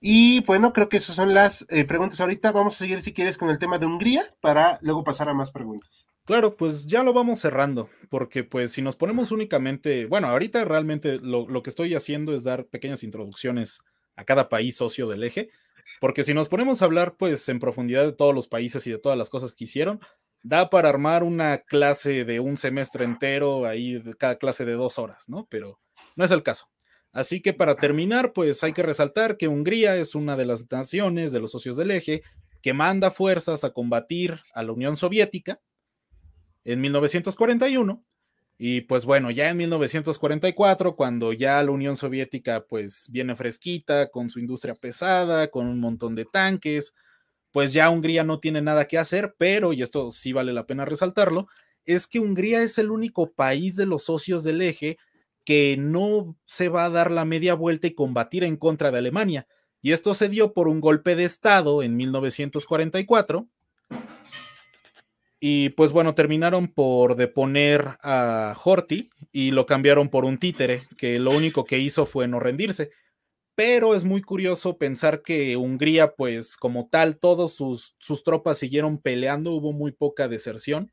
[0.00, 2.52] y bueno, creo que esas son las eh, preguntas ahorita.
[2.52, 5.50] Vamos a seguir, si quieres, con el tema de Hungría para luego pasar a más
[5.50, 6.06] preguntas.
[6.24, 11.18] Claro, pues ya lo vamos cerrando, porque pues si nos ponemos únicamente, bueno, ahorita realmente
[11.18, 13.80] lo, lo, que estoy haciendo es dar pequeñas introducciones
[14.16, 15.50] a cada país socio del eje,
[16.00, 18.98] porque si nos ponemos a hablar pues en profundidad de todos los países y de
[18.98, 20.00] todas las cosas que hicieron,
[20.42, 25.28] da para armar una clase de un semestre entero, ahí cada clase de dos horas,
[25.28, 25.46] ¿no?
[25.50, 25.80] Pero
[26.16, 26.68] no es el caso.
[27.12, 31.32] Así que para terminar, pues hay que resaltar que Hungría es una de las naciones
[31.32, 32.22] de los socios del eje
[32.62, 35.60] que manda fuerzas a combatir a la Unión Soviética
[36.64, 38.04] en 1941.
[38.58, 44.28] Y pues bueno, ya en 1944, cuando ya la Unión Soviética pues viene fresquita, con
[44.28, 46.94] su industria pesada, con un montón de tanques,
[47.52, 50.84] pues ya Hungría no tiene nada que hacer, pero, y esto sí vale la pena
[50.84, 51.48] resaltarlo,
[51.86, 54.98] es que Hungría es el único país de los socios del eje
[55.44, 59.46] que no se va a dar la media vuelta y combatir en contra de Alemania.
[59.82, 63.48] Y esto se dio por un golpe de Estado en 1944.
[65.42, 71.18] Y pues bueno, terminaron por deponer a Horthy y lo cambiaron por un títere, que
[71.18, 72.90] lo único que hizo fue no rendirse.
[73.54, 78.98] Pero es muy curioso pensar que Hungría, pues como tal, todas sus, sus tropas siguieron
[78.98, 80.92] peleando, hubo muy poca deserción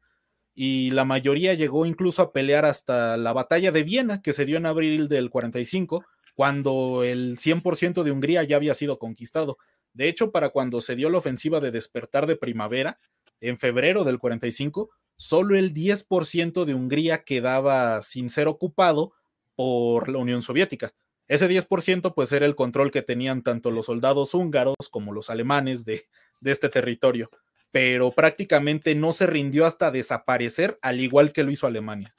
[0.60, 4.58] y la mayoría llegó incluso a pelear hasta la batalla de Viena, que se dio
[4.58, 9.60] en abril del 45, cuando el 100% de Hungría ya había sido conquistado.
[9.94, 13.00] De hecho, para cuando se dio la ofensiva de despertar de primavera,
[13.40, 19.14] en febrero del 45, solo el 10% de Hungría quedaba sin ser ocupado
[19.56, 20.96] por la Unión Soviética.
[21.28, 25.86] Ese 10% pues era el control que tenían tanto los soldados húngaros como los alemanes
[25.86, 26.08] de,
[26.42, 27.30] de este territorio
[27.78, 32.12] pero prácticamente no se rindió hasta desaparecer, al igual que lo hizo Alemania.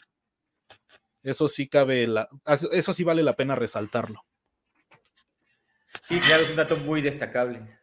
[1.25, 2.29] Eso sí cabe, la,
[2.71, 4.25] eso sí vale la pena resaltarlo.
[6.01, 7.77] Sí, claro, es un dato muy destacable.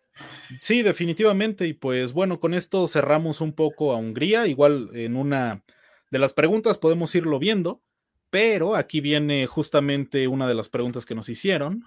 [0.62, 1.68] Sí, definitivamente.
[1.68, 4.48] Y pues bueno, con esto cerramos un poco a Hungría.
[4.48, 5.62] Igual en una
[6.12, 7.82] de las preguntas podemos irlo viendo,
[8.30, 11.84] pero aquí viene justamente una de las preguntas que nos hicieron,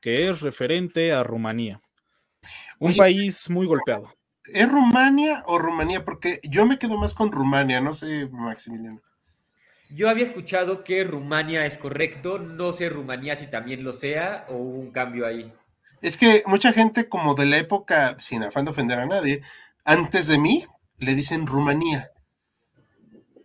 [0.00, 1.82] que es referente a Rumanía.
[2.78, 4.14] Un país muy golpeado.
[4.46, 6.04] ¿Es Rumania o Rumanía?
[6.04, 9.00] Porque yo me quedo más con Rumania, no sé, Maximiliano.
[9.90, 14.56] Yo había escuchado que Rumania es correcto, no sé Rumanía si también lo sea o
[14.56, 15.52] hubo un cambio ahí.
[16.00, 19.42] Es que mucha gente como de la época, sin afán de ofender a nadie,
[19.84, 20.64] antes de mí
[20.98, 22.10] le dicen Rumanía.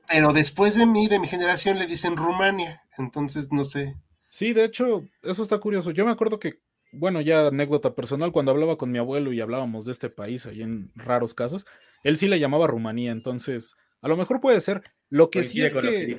[0.07, 2.81] Pero después de mí, de mi generación, le dicen Rumania.
[2.97, 3.95] Entonces, no sé.
[4.29, 5.91] Sí, de hecho, eso está curioso.
[5.91, 6.59] Yo me acuerdo que,
[6.91, 10.61] bueno, ya anécdota personal, cuando hablaba con mi abuelo y hablábamos de este país, ahí
[10.61, 11.65] en raros casos,
[12.03, 13.11] él sí le llamaba Rumanía.
[13.11, 14.83] Entonces, a lo mejor puede ser.
[15.09, 16.17] Lo que sí es que...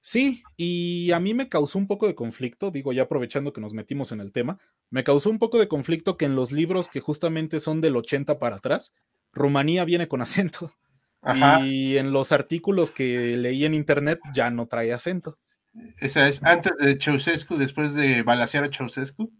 [0.00, 3.72] sí, y a mí me causó un poco de conflicto, digo ya aprovechando que nos
[3.72, 4.58] metimos en el tema,
[4.90, 8.38] me causó un poco de conflicto que en los libros que justamente son del 80
[8.38, 8.94] para atrás,
[9.32, 10.74] Rumanía viene con acento.
[11.62, 15.36] Y en los artículos que leí en internet ya no trae acento.
[15.98, 19.30] Esa es antes de Ceausescu, después de balasear a Ceausescu.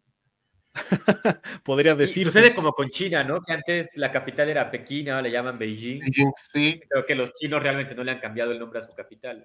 [1.64, 2.24] Podría decir.
[2.24, 3.40] Sucede como con China, ¿no?
[3.40, 6.00] Que antes la capital era Pekín, ahora le llaman Beijing.
[6.42, 6.80] sí.
[6.88, 9.44] Creo que los chinos realmente no le han cambiado el nombre a su capital.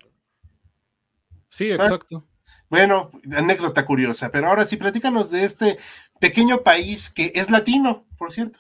[1.50, 2.28] Sí, ah, exacto.
[2.70, 5.78] Bueno, anécdota curiosa, pero ahora sí, platícanos de este
[6.20, 8.60] pequeño país que es latino, por cierto.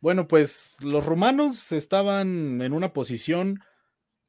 [0.00, 3.60] Bueno, pues los rumanos estaban en una posición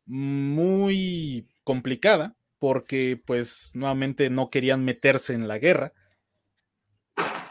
[0.06, 5.94] muy complicada porque pues nuevamente no querían meterse en la guerra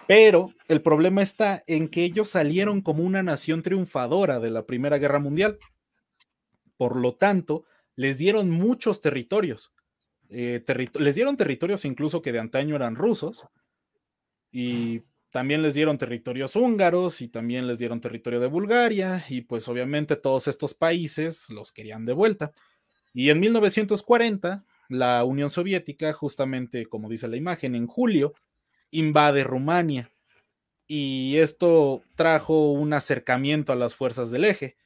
[0.06, 4.98] pero el problema está en que ellos salieron como una nación triunfadora de la Primera
[4.98, 5.58] Guerra Mundial.
[6.76, 7.64] Por lo tanto,
[7.96, 9.72] les dieron muchos territorios.
[10.28, 10.64] Eh,
[10.98, 13.46] les dieron territorios incluso que de antaño eran rusos.
[14.52, 19.24] Y también les dieron territorios húngaros y también les dieron territorio de Bulgaria.
[19.28, 22.52] Y pues obviamente todos estos países los querían de vuelta.
[23.12, 28.34] Y en 1940, la Unión Soviética, justamente como dice la imagen, en julio,
[28.90, 30.10] invade Rumania
[30.86, 34.76] y esto trajo un acercamiento a las fuerzas del eje.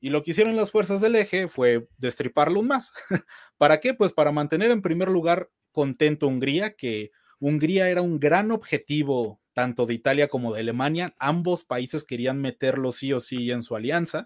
[0.00, 2.92] Y lo que hicieron las fuerzas del eje fue destriparlo más.
[3.58, 3.92] ¿Para qué?
[3.92, 9.84] Pues para mantener en primer lugar contento Hungría, que Hungría era un gran objetivo tanto
[9.84, 11.14] de Italia como de Alemania.
[11.18, 14.24] Ambos países querían meterlo sí o sí en su alianza.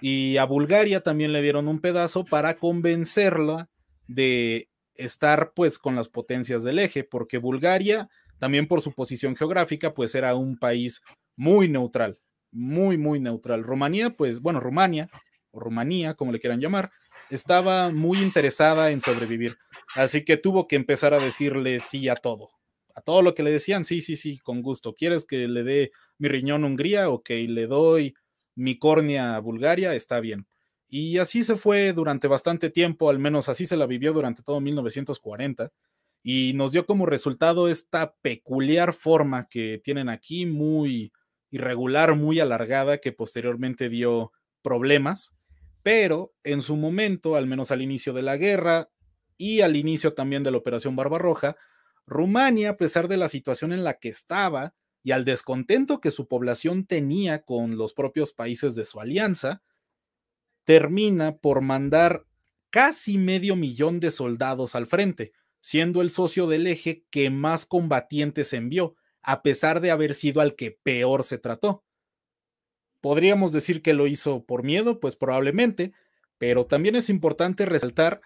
[0.00, 3.70] Y a Bulgaria también le dieron un pedazo para convencerla
[4.06, 8.10] de estar pues con las potencias del eje, porque Bulgaria
[8.44, 11.00] también por su posición geográfica, pues era un país
[11.34, 12.20] muy neutral,
[12.52, 13.64] muy, muy neutral.
[13.64, 15.08] Rumanía, pues bueno, Rumania,
[15.50, 16.90] o Rumanía, como le quieran llamar,
[17.30, 19.56] estaba muy interesada en sobrevivir.
[19.94, 22.50] Así que tuvo que empezar a decirle sí a todo.
[22.94, 24.92] A todo lo que le decían, sí, sí, sí, con gusto.
[24.92, 27.08] ¿Quieres que le dé mi riñón a Hungría?
[27.08, 28.12] Ok, le doy
[28.54, 30.46] mi córnea a Bulgaria, está bien.
[30.86, 34.60] Y así se fue durante bastante tiempo, al menos así se la vivió durante todo
[34.60, 35.72] 1940
[36.26, 41.12] y nos dio como resultado esta peculiar forma que tienen aquí, muy
[41.50, 44.32] irregular, muy alargada, que posteriormente dio
[44.62, 45.36] problemas,
[45.82, 48.90] pero en su momento, al menos al inicio de la guerra
[49.36, 51.56] y al inicio también de la Operación Barbarroja,
[52.06, 56.26] Rumania, a pesar de la situación en la que estaba y al descontento que su
[56.26, 59.62] población tenía con los propios países de su alianza,
[60.64, 62.24] termina por mandar
[62.70, 65.32] casi medio millón de soldados al frente,
[65.64, 70.56] siendo el socio del eje que más combatientes envió, a pesar de haber sido al
[70.56, 71.82] que peor se trató.
[73.00, 75.00] ¿Podríamos decir que lo hizo por miedo?
[75.00, 75.94] Pues probablemente,
[76.36, 78.20] pero también es importante resaltar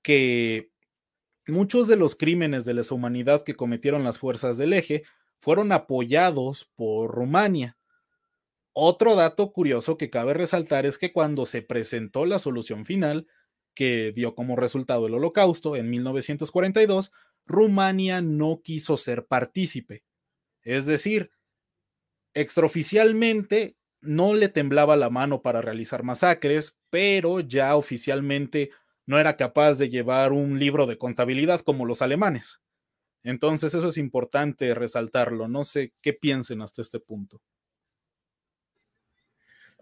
[0.00, 0.70] que
[1.48, 5.02] muchos de los crímenes de lesa humanidad que cometieron las fuerzas del eje
[5.40, 7.76] fueron apoyados por Rumania.
[8.72, 13.26] Otro dato curioso que cabe resaltar es que cuando se presentó la solución final,
[13.76, 17.12] que dio como resultado el holocausto en 1942,
[17.46, 20.02] Rumania no quiso ser partícipe.
[20.62, 21.30] Es decir,
[22.34, 28.70] extraoficialmente no le temblaba la mano para realizar masacres, pero ya oficialmente
[29.04, 32.60] no era capaz de llevar un libro de contabilidad como los alemanes.
[33.22, 35.48] Entonces eso es importante resaltarlo.
[35.48, 37.42] No sé qué piensen hasta este punto.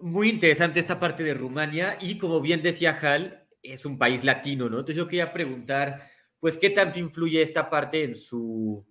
[0.00, 4.68] Muy interesante esta parte de Rumania y como bien decía Hal, es un país latino,
[4.68, 4.80] ¿no?
[4.80, 8.86] Entonces yo quería preguntar, pues, ¿qué tanto influye esta parte en su,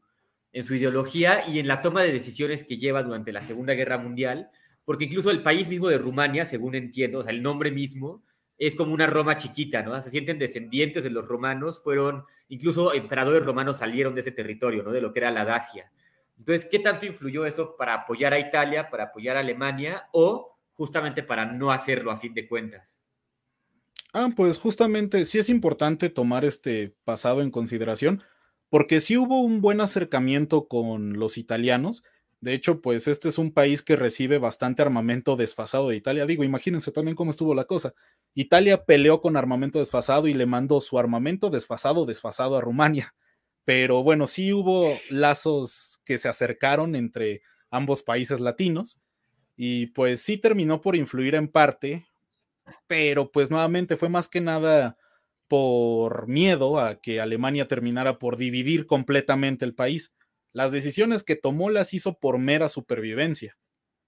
[0.52, 3.98] en su ideología y en la toma de decisiones que lleva durante la Segunda Guerra
[3.98, 4.50] Mundial?
[4.86, 8.24] porque incluso el país mismo de Rumania, según entiendo, o sea, el nombre mismo
[8.58, 10.00] es como una Roma chiquita, ¿no?
[10.02, 14.92] Se sienten descendientes de los romanos, fueron, incluso emperadores romanos salieron de ese territorio, ¿no?
[14.92, 15.92] De lo que era la Dacia.
[16.38, 21.24] Entonces, ¿qué tanto influyó eso para apoyar a Italia, para apoyar a Alemania o justamente
[21.24, 23.00] para no hacerlo a fin de cuentas?
[24.14, 28.22] Ah, pues justamente sí es importante tomar este pasado en consideración,
[28.70, 32.04] porque sí hubo un buen acercamiento con los italianos.
[32.40, 36.28] De hecho, pues este es un país que recibe bastante armamento desfasado de Italia.
[36.28, 37.94] Digo, imagínense también cómo estuvo la cosa.
[38.36, 43.16] Italia peleó con armamento desfasado y le mandó su armamento desfasado, desfasado a Rumania.
[43.66, 47.42] Pero bueno, sí hubo lazos que se acercaron entre
[47.72, 49.02] ambos países latinos
[49.56, 52.06] y pues sí terminó por influir en parte,
[52.88, 54.98] pero pues nuevamente fue más que nada
[55.48, 60.16] por miedo a que Alemania terminara por dividir completamente el país.
[60.52, 63.58] Las decisiones que tomó las hizo por mera supervivencia.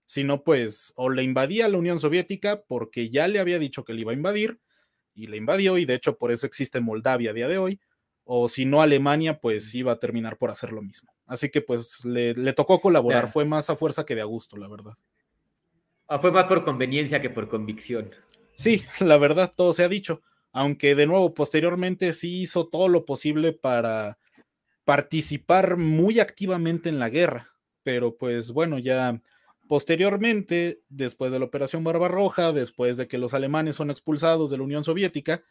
[0.06, 3.84] Si no, pues o le invadía a la Unión Soviética porque ya le había dicho
[3.84, 4.60] que le iba a invadir
[5.16, 7.80] y le invadió y de hecho por eso existe Moldavia a día de hoy,
[8.24, 11.12] o si no Alemania, pues iba a terminar por hacer lo mismo.
[11.26, 14.68] Así que pues le, tocó colaborar, fue más a fuerza que de a gusto, la
[14.68, 14.93] verdad.
[16.08, 18.12] Ah, fue más por conveniencia que por convicción.
[18.56, 20.22] Sí, la verdad, todo se ha dicho.
[20.51, 24.18] Aunque de nuevo, posteriormente sí hizo todo lo posible para
[24.86, 27.49] participar muy activamente en la guerra.
[27.84, 29.22] Pero pues bueno, ya
[29.68, 34.64] posteriormente, después de la Operación Barbarroja, después de que los alemanes son expulsados de la
[34.64, 35.43] Unión Soviética,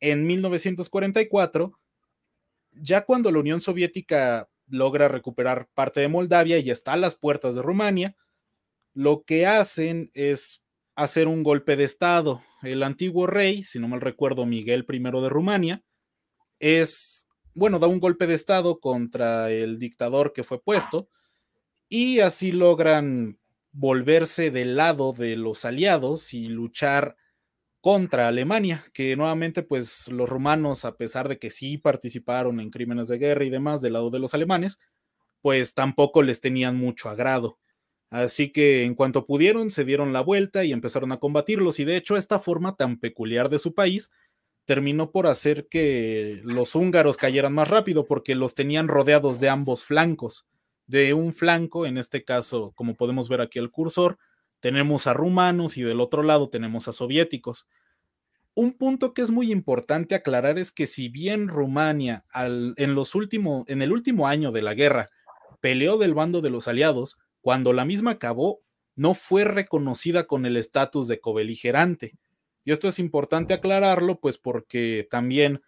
[0.00, 1.78] en 1944,
[2.72, 7.54] ya cuando la Unión Soviética logra recuperar parte de Moldavia y está a las puertas
[7.54, 8.16] de Rumania,
[8.92, 10.63] lo que hacen es
[10.96, 12.42] hacer un golpe de Estado.
[12.62, 15.82] El antiguo rey, si no mal recuerdo, Miguel I de Rumania,
[16.58, 21.08] es, bueno, da un golpe de Estado contra el dictador que fue puesto
[21.88, 23.38] y así logran
[23.72, 27.16] volverse del lado de los aliados y luchar
[27.80, 33.08] contra Alemania, que nuevamente pues los rumanos, a pesar de que sí participaron en crímenes
[33.08, 34.78] de guerra y demás del lado de los alemanes,
[35.42, 37.58] pues tampoco les tenían mucho agrado.
[38.14, 41.80] Así que en cuanto pudieron, se dieron la vuelta y empezaron a combatirlos.
[41.80, 44.12] Y de hecho, esta forma tan peculiar de su país
[44.66, 49.84] terminó por hacer que los húngaros cayeran más rápido porque los tenían rodeados de ambos
[49.84, 50.46] flancos.
[50.86, 54.16] De un flanco, en este caso, como podemos ver aquí el cursor,
[54.60, 57.66] tenemos a rumanos y del otro lado tenemos a soviéticos.
[58.54, 63.12] Un punto que es muy importante aclarar es que si bien Rumania en, los
[63.66, 65.08] en el último año de la guerra
[65.60, 68.62] peleó del bando de los aliados, cuando la misma acabó,
[68.96, 72.16] no fue reconocida con el estatus de cobeligerante.
[72.64, 75.60] Y esto es importante aclararlo, pues porque también,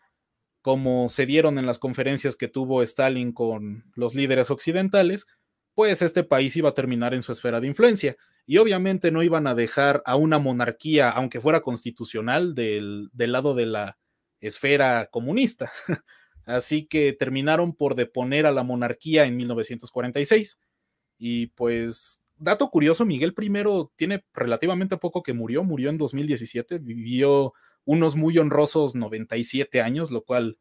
[0.62, 5.26] como se dieron en las conferencias que tuvo Stalin con los líderes occidentales,
[5.74, 8.16] pues este país iba a terminar en su esfera de influencia.
[8.46, 13.66] Y obviamente no iban a dejar a una monarquía, aunque fuera constitucional, del, lado de
[13.66, 13.98] la
[14.40, 15.70] esfera comunista.
[16.46, 20.58] Así que terminaron por deponer a la monarquía en 1946.
[21.18, 23.50] Y pues, dato curioso, Miguel I
[23.96, 27.54] tiene relativamente poco que murió, murió en 2017, vivió
[27.84, 30.58] unos muy honrosos 97 años, lo cual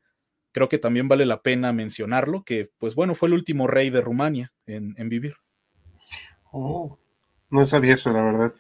[0.52, 4.00] creo que también vale la pena mencionarlo, que pues bueno, fue el último rey de
[4.00, 5.36] Rumania en, vivir.
[6.52, 6.98] Oh,
[7.50, 8.54] no sabía eso, la verdad.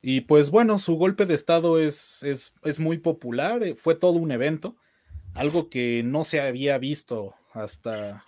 [0.00, 4.12] Y pues bueno, su golpe de estado es, es, es, muy popular, eh, fue todo
[4.12, 4.76] un evento,
[5.34, 8.24] algo que no se había visto hasta,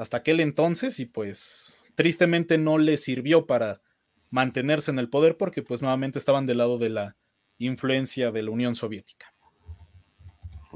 [0.00, 3.82] hasta aquel entonces y pues tristemente no le sirvió para
[4.30, 7.16] mantenerse en el poder porque pues nuevamente estaban del lado de la
[7.58, 9.34] influencia de la Unión Soviética.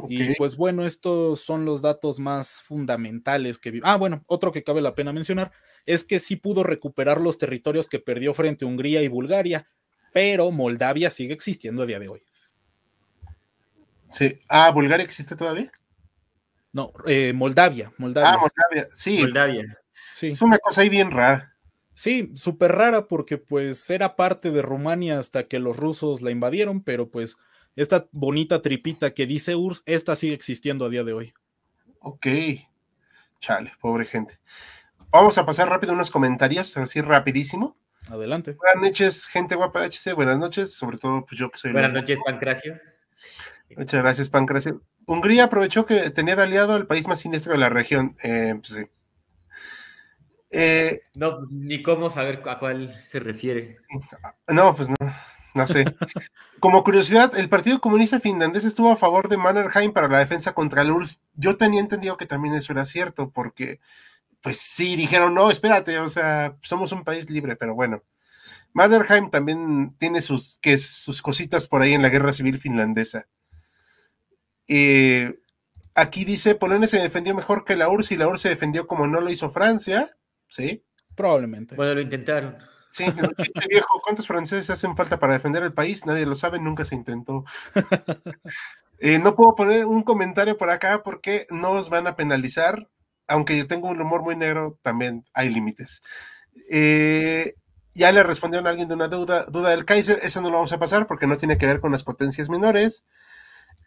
[0.09, 3.81] Y pues bueno, estos son los datos más fundamentales que...
[3.83, 5.53] Ah, bueno, otro que cabe la pena mencionar
[5.87, 9.67] es que sí pudo recuperar los territorios que perdió frente a Hungría y Bulgaria,
[10.13, 12.23] pero Moldavia sigue existiendo a día de hoy.
[14.11, 14.39] Sí.
[14.51, 15.73] Ah, ¿Bulgaria existe todavía?
[16.75, 18.33] No, eh, Moldavia, Moldavia.
[18.33, 19.21] Ah, Moldavia, sí.
[19.21, 19.65] Moldavia.
[20.13, 20.31] Sí.
[20.31, 21.55] Es una cosa ahí bien rara.
[21.95, 26.83] Sí, súper rara porque pues era parte de Rumania hasta que los rusos la invadieron,
[26.83, 27.37] pero pues
[27.77, 31.35] esta bonita tripita que dice URSS, esta sigue existiendo a día de hoy.
[32.01, 32.27] Ok.
[33.39, 34.41] Chale, pobre gente.
[35.13, 37.77] Vamos a pasar rápido unos comentarios, así rapidísimo.
[38.11, 38.55] Adelante.
[38.55, 40.13] Buenas noches, gente guapa de HC.
[40.15, 41.71] Buenas noches, sobre todo pues yo que soy.
[41.71, 42.77] Buenas noches, Pancracio.
[43.77, 44.83] Muchas gracias, Pancracio.
[45.07, 48.17] Hungría aprovechó que tenía de aliado al país más siniestro de la región.
[48.23, 48.87] Eh, pues sí.
[50.51, 53.77] Eh, no, ni cómo saber a cuál se refiere.
[54.49, 54.97] No, pues no.
[55.55, 55.85] No sé.
[56.61, 60.83] Como curiosidad, el Partido Comunista Finlandés estuvo a favor de Mannerheim para la defensa contra
[60.85, 61.23] URSS.
[61.35, 63.81] Yo tenía entendido que también eso era cierto, porque
[64.41, 68.03] pues sí, dijeron, no, espérate, o sea, somos un país libre, pero bueno.
[68.73, 73.29] Mannerheim también tiene sus, que sus cositas por ahí en la guerra civil finlandesa.
[74.69, 75.39] Eh,
[75.95, 79.07] aquí dice, Polonia se defendió mejor que la URSS y la URSS se defendió como
[79.07, 80.11] no lo hizo Francia,
[80.49, 80.85] ¿sí?
[81.15, 81.77] Probablemente.
[81.77, 82.59] Bueno, lo intentaron.
[82.95, 83.05] Sí,
[83.69, 86.07] viejo, ¿cuántos franceses hacen falta para defender el país?
[86.07, 87.45] Nadie lo sabe, nunca se intentó.
[89.01, 92.89] Eh, no puedo poner un comentario por acá porque nos van a penalizar,
[93.27, 96.01] aunque yo tengo un humor muy negro, también hay límites.
[96.71, 97.55] Eh,
[97.93, 100.73] ya le respondieron a alguien de una duda, duda del Kaiser, esa no lo vamos
[100.73, 103.05] a pasar porque no tiene que ver con las potencias menores.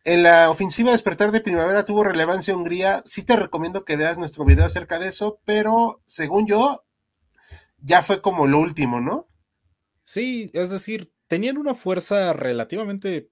[0.07, 3.01] En la ofensiva Despertar de Primavera tuvo relevancia Hungría.
[3.03, 6.85] Sí te recomiendo que veas nuestro video acerca de eso, pero según yo,
[7.79, 9.25] ya fue como lo último, ¿no?
[10.05, 13.31] Sí, es decir, tenían una fuerza relativamente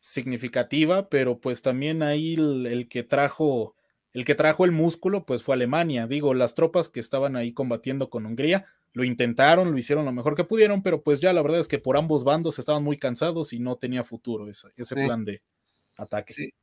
[0.00, 3.74] significativa, pero pues también ahí el, que trajo
[4.14, 6.06] el que trajo el músculo pues fue Alemania.
[6.06, 8.64] Digo, las tropas que estaban ahí combatiendo con Hungría
[8.94, 11.78] lo intentaron, lo hicieron lo mejor que pudieron, pero pues ya la verdad es que
[11.78, 15.42] por ambos bandos estaban muy cansados y no tenía futuro ese, ese plan de
[15.96, 16.54] ataque.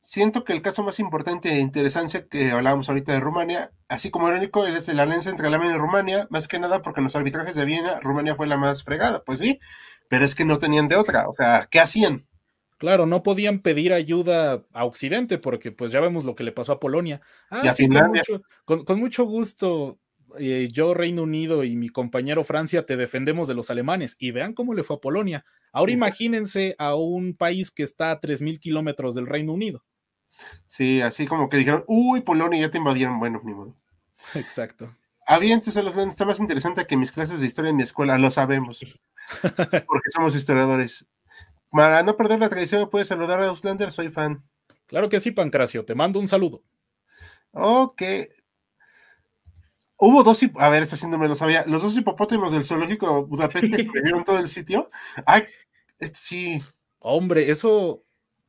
[0.00, 4.28] Siento que el caso más importante e interesante que hablábamos ahorita de Rumania, así como
[4.28, 7.56] irónico, es la alianza entre Alemania y Rumania, más que nada porque en los arbitrajes
[7.56, 9.58] de Viena, Rumania fue la más fregada, pues sí,
[10.08, 12.26] pero es que no tenían de otra, o sea, ¿qué hacían?
[12.78, 16.72] Claro, no podían pedir ayuda a Occidente porque pues ya vemos lo que le pasó
[16.72, 17.20] a Polonia.
[17.50, 17.88] Ah, sí,
[18.64, 19.98] con mucho gusto,
[20.38, 24.16] eh, yo, Reino Unido y mi compañero Francia te defendemos de los alemanes.
[24.18, 25.44] Y vean cómo le fue a Polonia.
[25.72, 29.84] Ahora imagínense a un país que está a 3.000 kilómetros del Reino Unido.
[30.66, 33.18] Sí, así como que dijeron, uy, Polonia ya te invadieron.
[33.18, 33.74] Bueno, ni modo.
[34.34, 34.94] Exacto.
[35.26, 38.84] Había los está más interesante que mis clases de historia en mi escuela, lo sabemos.
[39.42, 41.06] porque somos historiadores.
[41.70, 44.42] Para no perder la tradición, puedes saludar a Auslander, soy fan.
[44.86, 46.62] Claro que sí, Pancracio, te mando un saludo.
[47.52, 48.02] Ok,
[49.98, 53.74] Hubo dos, a ver, esto no me lo sabía, los dos hipopótamos del zoológico Budapest
[53.74, 54.90] que escribieron todo el sitio.
[55.26, 55.42] Ay,
[55.98, 56.62] este sí.
[57.00, 58.04] Hombre, eso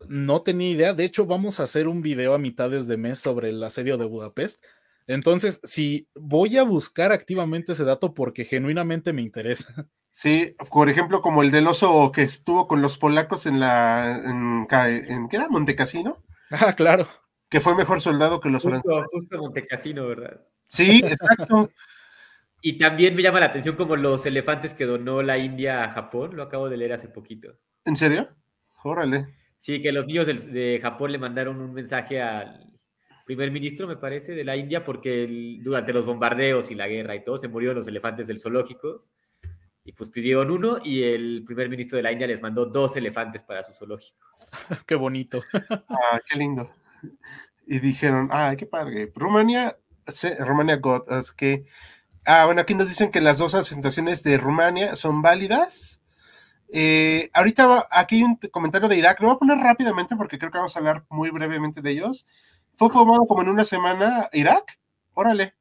[0.08, 0.94] no tenía idea.
[0.94, 4.06] De hecho, vamos a hacer un video a mitades de mes sobre el asedio de
[4.06, 4.64] Budapest.
[5.08, 9.88] Entonces, si voy a buscar activamente ese dato porque genuinamente me interesa.
[10.12, 14.22] Sí, por ejemplo, como el del oso que estuvo con los polacos en la.
[14.26, 15.50] ¿En, en qué era?
[15.50, 16.18] ¿Montecasino?
[16.52, 17.08] Ah, claro.
[17.48, 20.42] Que fue mejor soldado que los justo, Justo Montecasino, ¿verdad?
[20.70, 21.70] Sí, exacto.
[22.62, 26.36] y también me llama la atención como los elefantes que donó la India a Japón,
[26.36, 27.58] lo acabo de leer hace poquito.
[27.86, 28.30] ¿En serio?
[28.84, 29.28] Órale.
[29.58, 32.72] Sí, que los niños de, Japón le mandaron un mensaje al
[33.26, 37.24] primer ministro, me parece, de la India, porque durante los bombardeos y la guerra y
[37.24, 39.06] todo se murieron los elefantes del zoológico.
[39.84, 43.44] Y pues pidieron uno y el primer ministro de la India les mandó dos elefantes
[43.44, 44.28] para su zoológico.
[44.88, 45.42] qué bonito.
[45.70, 46.70] ah, qué lindo.
[47.66, 49.12] Y dijeron, ah, qué padre.
[49.16, 49.76] Rumania
[50.40, 51.66] Rumania God, es que.
[52.26, 56.02] Ah, bueno, aquí nos dicen que las dos asentaciones de Rumania son válidas.
[56.72, 60.52] Eh, ahorita aquí hay un comentario de Irak, lo voy a poner rápidamente porque creo
[60.52, 62.28] que vamos a hablar muy brevemente de ellos.
[62.76, 64.80] Fue formado como en una semana Irak,
[65.14, 65.56] órale,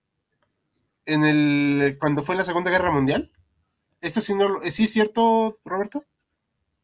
[1.07, 3.33] en el cuando fue la Segunda Guerra Mundial.
[4.01, 6.05] ¿Esto sí, no, ¿sí es cierto, Roberto?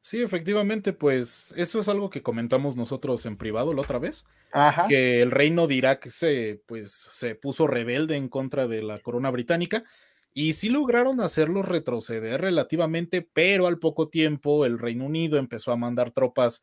[0.07, 4.86] Sí, efectivamente, pues eso es algo que comentamos nosotros en privado la otra vez, Ajá.
[4.86, 9.30] que el reino de Irak se, pues, se puso rebelde en contra de la corona
[9.30, 9.84] británica
[10.34, 15.76] y sí lograron hacerlo retroceder relativamente, pero al poco tiempo el Reino Unido empezó a
[15.76, 16.61] mandar tropas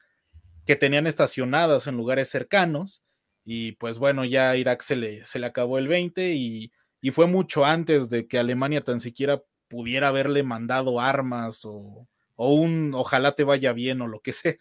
[0.65, 3.03] que tenían estacionadas en lugares cercanos
[3.43, 6.71] y pues bueno, ya a Irak se le, se le acabó el 20 y,
[7.01, 12.07] y fue mucho antes de que Alemania tan siquiera pudiera haberle mandado armas o
[12.43, 14.57] o un ojalá te vaya bien o lo que sea.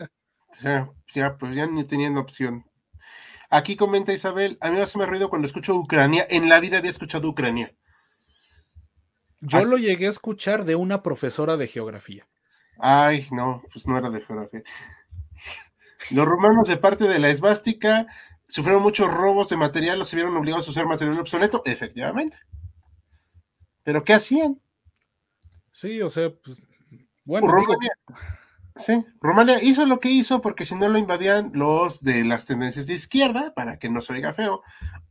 [0.60, 2.66] Ya, ya pues ya ni teniendo opción.
[3.48, 6.26] Aquí comenta Isabel, a mí me hace ruido cuando escucho Ucrania.
[6.28, 7.74] En la vida había escuchado Ucrania.
[9.40, 12.28] Yo lo llegué a escuchar de una profesora de geografía.
[12.78, 14.62] Ay, no, pues no era de geografía.
[16.10, 18.06] Los romanos, de parte de la esvástica,
[18.46, 22.38] sufrieron muchos robos de material, los se vieron obligados a usar material obsoleto, efectivamente.
[23.84, 24.60] Pero ¿qué hacían?
[25.72, 26.60] Sí, o sea, pues
[27.30, 27.92] bueno, Rumania,
[28.74, 32.86] sí, Rumania hizo lo que hizo porque si no lo invadían los de las tendencias
[32.86, 34.62] de izquierda, para que no se oiga feo,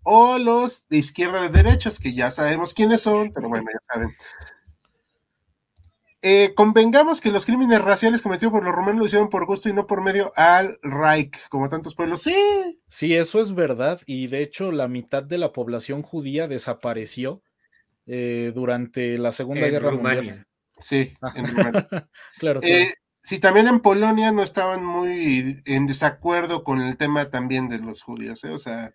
[0.04, 4.16] o los de izquierda de derechos, que ya sabemos quiénes son, pero bueno, ya saben.
[6.22, 9.74] Eh, convengamos que los crímenes raciales cometidos por los romanos lo hicieron por gusto y
[9.74, 12.24] no por medio al Reich, como tantos pueblos.
[12.24, 12.36] Sí.
[12.90, 14.02] Sí, eso es verdad.
[14.06, 17.42] Y de hecho, la mitad de la población judía desapareció
[18.06, 20.49] eh, durante la Segunda Guerra Mundial.
[20.80, 21.46] Sí, en
[22.40, 27.68] claro, eh, sí, también en Polonia no estaban muy en desacuerdo con el tema también
[27.68, 28.50] de los judíos, ¿eh?
[28.50, 28.94] o sea,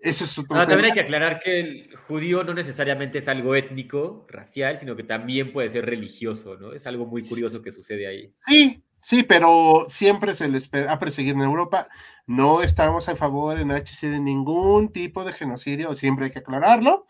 [0.00, 3.54] Eso es otro Ah, también hay que aclarar que el judío no necesariamente es algo
[3.54, 6.72] étnico, racial, sino que también puede ser religioso, ¿no?
[6.72, 8.32] Es algo muy curioso que sucede ahí.
[8.46, 11.86] Sí, sí, pero siempre se les ha perseguido en Europa.
[12.26, 17.06] No estamos a favor en HC de ningún tipo de genocidio, siempre hay que aclararlo,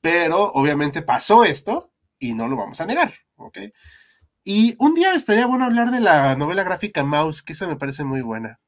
[0.00, 3.58] pero obviamente pasó esto y no lo vamos a negar, ¿ok?
[4.44, 8.04] Y un día estaría bueno hablar de la novela gráfica Mouse, que esa me parece
[8.04, 8.60] muy buena.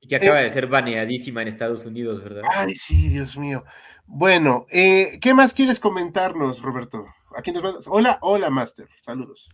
[0.00, 2.42] Y que acaba de ser baneadísima en Estados Unidos, ¿verdad?
[2.50, 3.64] Ay, sí, Dios mío.
[4.04, 7.06] Bueno, eh, ¿qué más quieres comentarnos, Roberto?
[7.36, 7.86] Aquí nos mandas.
[7.88, 8.86] Hola, hola, Master.
[9.00, 9.48] Saludos.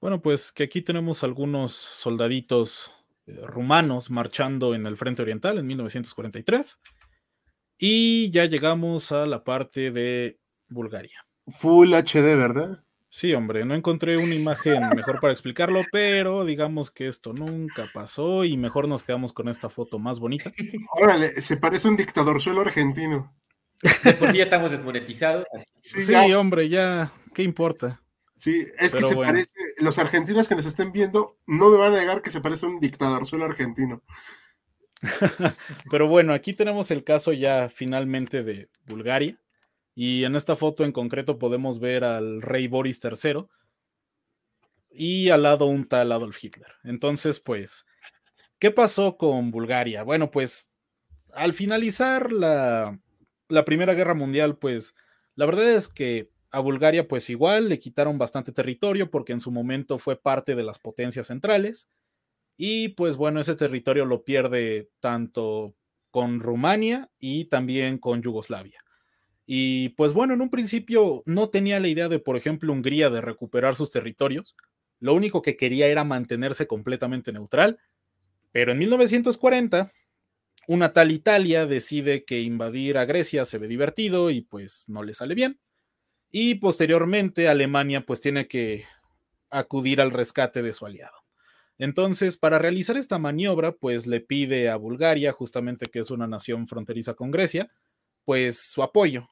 [0.00, 2.92] Bueno, pues que aquí tenemos algunos soldaditos
[3.26, 6.80] eh, rumanos marchando en el Frente Oriental en 1943.
[7.78, 10.38] Y ya llegamos a la parte de
[10.68, 11.25] Bulgaria.
[11.48, 12.82] Full HD, ¿verdad?
[13.08, 18.44] Sí, hombre, no encontré una imagen mejor para explicarlo, pero digamos que esto nunca pasó
[18.44, 20.50] y mejor nos quedamos con esta foto más bonita.
[21.00, 23.32] Órale, se parece un dictador suelo argentino.
[23.82, 25.44] Sí ya estamos desmonetizados.
[25.80, 28.02] Sí, Sí, ya- hombre, ya, ¿qué importa?
[28.34, 29.32] sí, es que se bueno.
[29.32, 29.54] parece.
[29.78, 32.68] Los argentinos que nos estén viendo no me van a negar que se parece a
[32.68, 34.02] un dictador suelo argentino.
[35.90, 39.38] Pero bueno, aquí tenemos el caso ya finalmente de Bulgaria.
[39.96, 43.46] Y en esta foto en concreto podemos ver al rey Boris III
[44.90, 46.70] y al lado un tal Adolf Hitler.
[46.84, 47.86] Entonces, pues,
[48.58, 50.02] ¿qué pasó con Bulgaria?
[50.02, 50.70] Bueno, pues
[51.32, 53.00] al finalizar la,
[53.48, 54.94] la Primera Guerra Mundial, pues
[55.34, 59.50] la verdad es que a Bulgaria pues igual le quitaron bastante territorio porque en su
[59.50, 61.90] momento fue parte de las potencias centrales.
[62.58, 65.74] Y pues bueno, ese territorio lo pierde tanto
[66.10, 68.78] con Rumania y también con Yugoslavia.
[69.46, 73.20] Y pues bueno, en un principio no tenía la idea de, por ejemplo, Hungría de
[73.20, 74.56] recuperar sus territorios.
[74.98, 77.78] Lo único que quería era mantenerse completamente neutral.
[78.50, 79.92] Pero en 1940,
[80.66, 85.14] una tal Italia decide que invadir a Grecia se ve divertido y pues no le
[85.14, 85.60] sale bien.
[86.30, 88.84] Y posteriormente Alemania pues tiene que
[89.50, 91.16] acudir al rescate de su aliado.
[91.78, 96.66] Entonces, para realizar esta maniobra, pues le pide a Bulgaria, justamente que es una nación
[96.66, 97.70] fronteriza con Grecia,
[98.24, 99.28] pues su apoyo.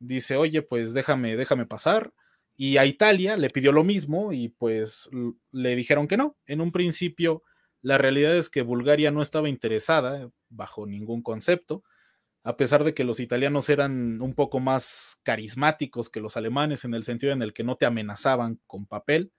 [0.00, 2.12] Dice, oye, pues déjame, déjame pasar.
[2.56, 5.08] Y a Italia le pidió lo mismo y pues
[5.52, 6.36] le dijeron que no.
[6.46, 7.42] En un principio,
[7.82, 11.84] la realidad es que Bulgaria no estaba interesada bajo ningún concepto,
[12.44, 16.94] a pesar de que los italianos eran un poco más carismáticos que los alemanes en
[16.94, 19.32] el sentido en el que no te amenazaban con papel.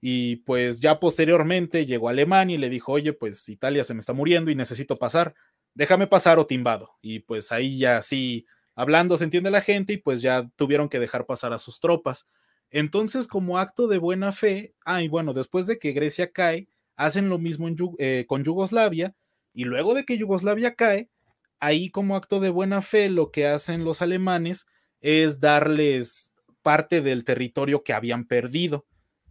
[0.00, 4.12] Y pues ya posteriormente llegó Alemania y le dijo, oye, pues Italia se me está
[4.12, 5.34] muriendo y necesito pasar,
[5.74, 6.92] déjame pasar o te invado.
[7.02, 11.00] Y pues ahí ya sí, hablando se entiende la gente y pues ya tuvieron que
[11.00, 12.28] dejar pasar a sus tropas.
[12.70, 17.28] Entonces, como acto de buena fe, ah, y bueno, después de que Grecia cae, hacen
[17.28, 17.68] lo mismo
[17.98, 19.14] eh, con Yugoslavia
[19.52, 21.10] y luego de que Yugoslavia cae,
[21.58, 24.66] ahí como acto de buena fe lo que hacen los alemanes
[25.00, 28.86] es darles parte del territorio que habían perdido.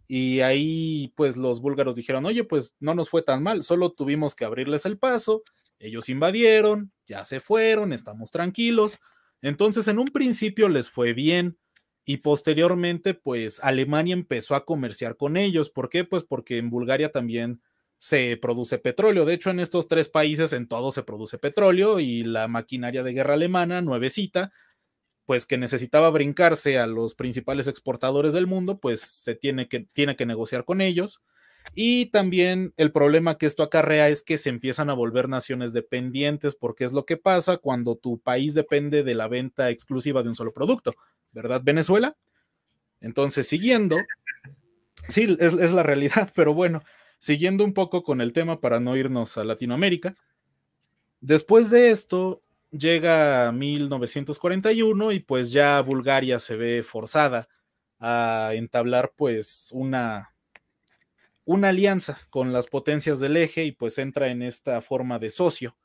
[0.08, 4.34] Y ahí pues los búlgaros dijeron, oye, pues no nos fue tan mal, solo tuvimos
[4.34, 5.42] que abrirles el paso,
[5.78, 8.98] ellos invadieron, ya se fueron, estamos tranquilos.
[9.42, 11.58] Entonces en un principio les fue bien
[12.04, 15.70] y posteriormente pues Alemania empezó a comerciar con ellos.
[15.70, 16.04] ¿Por qué?
[16.04, 17.60] Pues porque en Bulgaria también
[17.98, 19.24] se produce petróleo.
[19.24, 23.12] De hecho en estos tres países en todo se produce petróleo y la maquinaria de
[23.12, 24.52] guerra alemana, nuevecita,
[25.24, 30.16] pues que necesitaba brincarse a los principales exportadores del mundo, pues se tiene que, tiene
[30.16, 31.20] que negociar con ellos.
[31.74, 36.54] Y también el problema que esto acarrea es que se empiezan a volver naciones dependientes,
[36.54, 40.34] porque es lo que pasa cuando tu país depende de la venta exclusiva de un
[40.34, 40.94] solo producto,
[41.32, 42.16] ¿verdad, Venezuela?
[43.00, 43.98] Entonces, siguiendo,
[45.08, 46.82] sí, es, la realidad, pero bueno,
[47.18, 50.14] siguiendo un poco con el tema para no irnos a Latinoamérica,
[51.20, 57.46] después de esto, llega 1941 y pues ya Bulgaria se ve forzada
[57.98, 60.34] a entablar pues una,
[61.46, 65.78] una alianza con las potencias del eje y pues entra en esta forma de socio.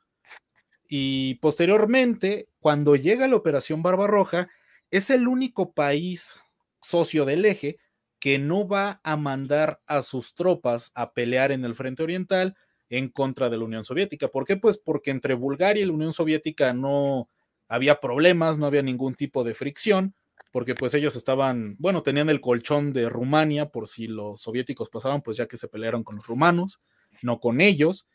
[0.89, 4.49] Y posteriormente, cuando llega la Operación Barbarroja,
[4.89, 6.41] es el único país
[6.82, 7.78] socio del eje
[8.20, 12.57] que no va a mandar a sus tropas a pelear en el frente oriental
[12.89, 14.28] en contra de la Unión Soviética.
[14.28, 14.57] ¿Por qué?
[14.57, 17.30] Pues porque entre Bulgaria y la Unión Soviética no
[17.68, 20.14] había problemas, no había ningún tipo de fricción,
[20.52, 25.22] porque pues ellos estaban, bueno, tenían el colchón de Rumania por si los soviéticos pasaban,
[25.22, 26.82] pues ya que se pelearon con los rumanos,
[27.22, 28.08] no con ellos.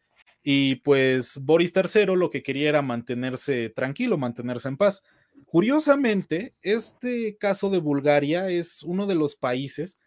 [0.42, 5.02] Y pues Boris III lo que quería era mantenerse tranquilo, mantenerse en paz.
[5.46, 9.98] Curiosamente, este caso de Bulgaria es uno de los países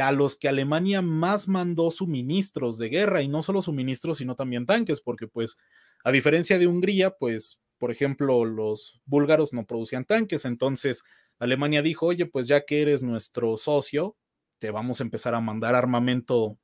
[0.00, 4.66] a los que Alemania más mandó suministros de guerra y no solo suministros, sino también
[4.66, 5.56] tanques, porque pues
[6.04, 11.04] a diferencia de Hungría, pues por ejemplo, los búlgaros no producían tanques, entonces
[11.38, 14.16] Alemania dijo, oye, pues ya que eres nuestro socio,
[14.58, 16.58] te vamos a empezar a mandar armamento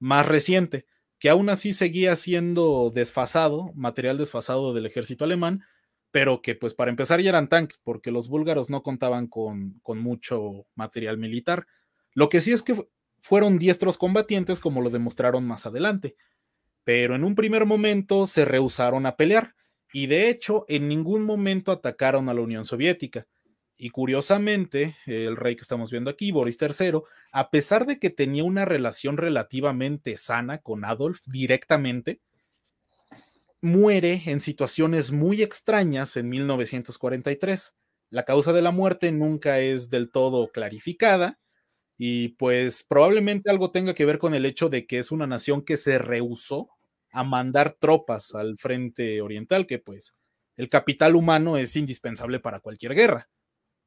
[0.00, 0.86] más reciente,
[1.18, 5.62] que aún así seguía siendo desfasado, material desfasado del ejército alemán,
[6.10, 9.98] pero que pues para empezar ya eran tanques, porque los búlgaros no contaban con, con
[9.98, 11.66] mucho material militar.
[12.14, 12.86] Lo que sí es que
[13.20, 16.16] fueron diestros combatientes, como lo demostraron más adelante,
[16.84, 19.54] pero en un primer momento se rehusaron a pelear
[19.92, 23.26] y de hecho en ningún momento atacaron a la Unión Soviética.
[23.82, 27.00] Y curiosamente, el rey que estamos viendo aquí, Boris III,
[27.32, 32.20] a pesar de que tenía una relación relativamente sana con Adolf directamente,
[33.62, 37.74] muere en situaciones muy extrañas en 1943.
[38.10, 41.38] La causa de la muerte nunca es del todo clarificada
[41.96, 45.64] y pues probablemente algo tenga que ver con el hecho de que es una nación
[45.64, 46.68] que se rehusó
[47.12, 50.14] a mandar tropas al frente oriental, que pues
[50.58, 53.30] el capital humano es indispensable para cualquier guerra.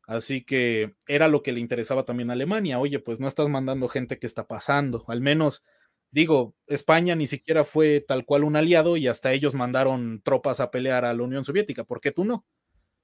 [0.05, 2.79] Así que era lo que le interesaba también a Alemania.
[2.79, 5.05] Oye, pues no estás mandando gente que está pasando.
[5.07, 5.65] Al menos,
[6.11, 10.71] digo, España ni siquiera fue tal cual un aliado y hasta ellos mandaron tropas a
[10.71, 11.85] pelear a la Unión Soviética.
[11.85, 12.45] ¿Por qué tú no?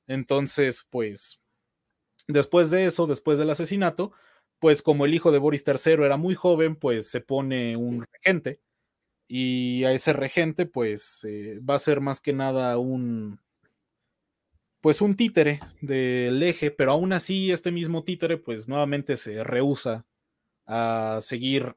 [0.07, 1.41] Entonces, pues,
[2.27, 4.11] después de eso, después del asesinato,
[4.59, 8.61] pues como el hijo de Boris III era muy joven, pues se pone un regente
[9.27, 13.39] y a ese regente, pues eh, va a ser más que nada un,
[14.81, 20.05] pues un títere del eje, pero aún así este mismo títere pues nuevamente se rehúsa
[20.65, 21.75] a seguir,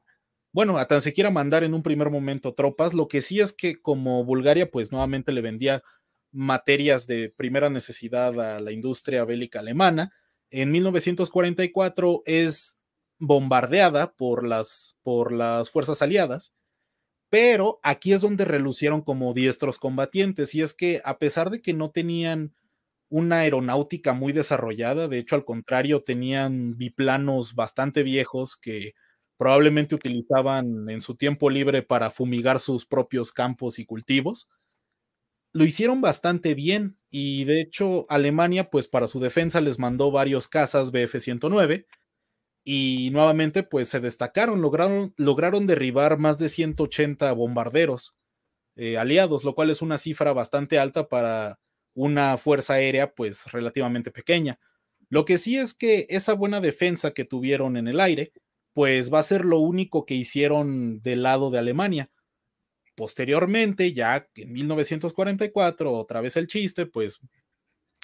[0.51, 3.81] bueno, a tan siquiera mandar en un primer momento tropas, lo que sí es que
[3.81, 5.83] como Bulgaria pues nuevamente le vendía
[6.31, 10.13] materias de primera necesidad a la industria bélica alemana,
[10.49, 12.79] en 1944 es
[13.19, 16.55] bombardeada por las, por las fuerzas aliadas,
[17.29, 21.73] pero aquí es donde relucieron como diestros combatientes, y es que a pesar de que
[21.73, 22.53] no tenían
[23.13, 28.93] una aeronáutica muy desarrollada, de hecho al contrario, tenían biplanos bastante viejos que
[29.37, 34.49] probablemente utilizaban en su tiempo libre para fumigar sus propios campos y cultivos.
[35.53, 40.47] Lo hicieron bastante bien y de hecho Alemania pues para su defensa les mandó varios
[40.47, 41.85] cazas BF-109
[42.63, 48.17] y nuevamente pues se destacaron, lograron, lograron derribar más de 180 bombarderos
[48.75, 51.59] eh, aliados, lo cual es una cifra bastante alta para
[51.93, 54.59] una fuerza aérea pues relativamente pequeña.
[55.09, 58.33] Lo que sí es que esa buena defensa que tuvieron en el aire,
[58.73, 62.09] pues va a ser lo único que hicieron del lado de Alemania.
[62.95, 67.19] Posteriormente, ya en 1944, otra vez el chiste, pues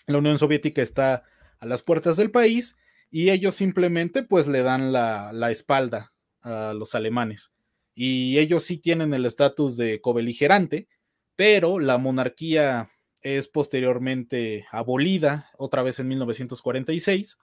[0.07, 1.23] la Unión Soviética está
[1.59, 2.77] a las puertas del país
[3.11, 7.51] y ellos simplemente pues le dan la, la espalda a los alemanes.
[7.95, 10.87] Y ellos sí tienen el estatus de cobeligerante,
[11.35, 12.89] pero la monarquía
[13.21, 17.37] es posteriormente abolida otra vez en 1946.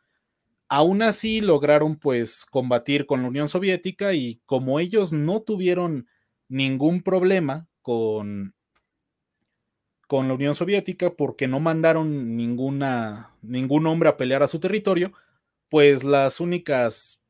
[0.69, 6.09] Aún así lograron pues combatir con la Unión Soviética y como ellos no tuvieron
[6.49, 8.55] ningún problema con
[10.09, 15.13] con la Unión Soviética porque no mandaron ninguna ningún hombre a pelear a su territorio,
[15.69, 17.21] pues las únicas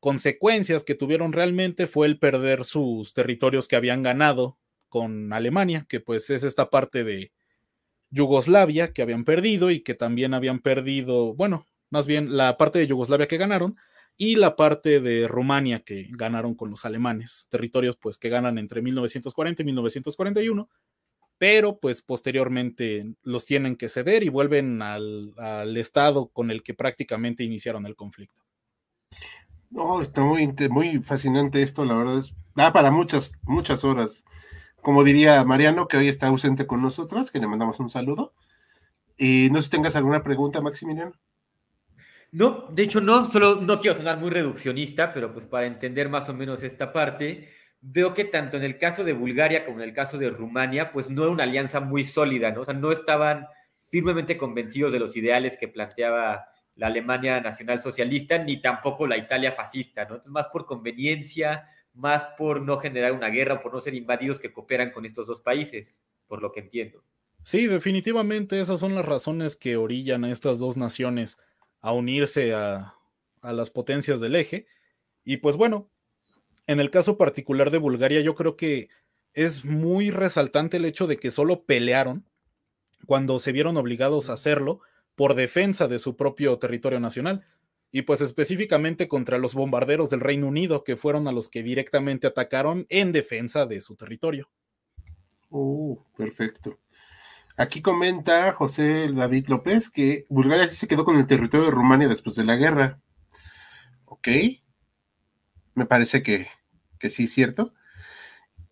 [0.00, 4.58] consecuencias que tuvieron realmente fue el perder sus territorios que habían ganado
[4.88, 7.32] con Alemania, que pues es esta parte de
[8.10, 12.86] Yugoslavia que habían perdido y que también habían perdido, bueno, más bien la parte de
[12.86, 13.76] Yugoslavia que ganaron
[14.16, 18.82] y la parte de Rumania que ganaron con los alemanes, territorios pues que ganan entre
[18.82, 20.68] 1940 y 1941,
[21.38, 26.74] pero pues posteriormente los tienen que ceder y vuelven al, al estado con el que
[26.74, 28.42] prácticamente iniciaron el conflicto.
[29.70, 34.24] No, está muy, muy fascinante esto, la verdad es, da para muchas, muchas horas
[34.82, 38.32] como diría Mariano, que hoy está ausente con nosotros, que le mandamos un saludo.
[39.16, 41.12] Y no sé si tengas alguna pregunta, Maximiliano.
[42.32, 46.28] No, de hecho no, solo no quiero sonar muy reduccionista, pero pues para entender más
[46.28, 47.48] o menos esta parte,
[47.80, 51.10] veo que tanto en el caso de Bulgaria como en el caso de Rumania, pues
[51.10, 52.60] no era una alianza muy sólida, ¿no?
[52.60, 53.46] O sea, no estaban
[53.80, 59.50] firmemente convencidos de los ideales que planteaba la Alemania nacional socialista, ni tampoco la Italia
[59.50, 60.14] fascista, ¿no?
[60.14, 64.40] Entonces, más por conveniencia, más por no generar una guerra o por no ser invadidos
[64.40, 67.02] que cooperan con estos dos países, por lo que entiendo.
[67.42, 71.38] Sí, definitivamente esas son las razones que orillan a estas dos naciones
[71.80, 72.94] a unirse a,
[73.40, 74.66] a las potencias del eje.
[75.24, 75.90] Y pues bueno,
[76.66, 78.88] en el caso particular de Bulgaria, yo creo que
[79.32, 82.24] es muy resaltante el hecho de que solo pelearon
[83.06, 84.80] cuando se vieron obligados a hacerlo
[85.14, 87.44] por defensa de su propio territorio nacional
[87.92, 92.26] y pues específicamente contra los bombarderos del Reino Unido, que fueron a los que directamente
[92.26, 94.48] atacaron en defensa de su territorio.
[95.50, 96.78] Oh, perfecto.
[97.56, 102.08] Aquí comenta José David López que Bulgaria sí se quedó con el territorio de Rumania
[102.08, 103.00] después de la guerra.
[104.06, 104.28] Ok.
[105.74, 106.46] Me parece que,
[106.98, 107.74] que sí es cierto.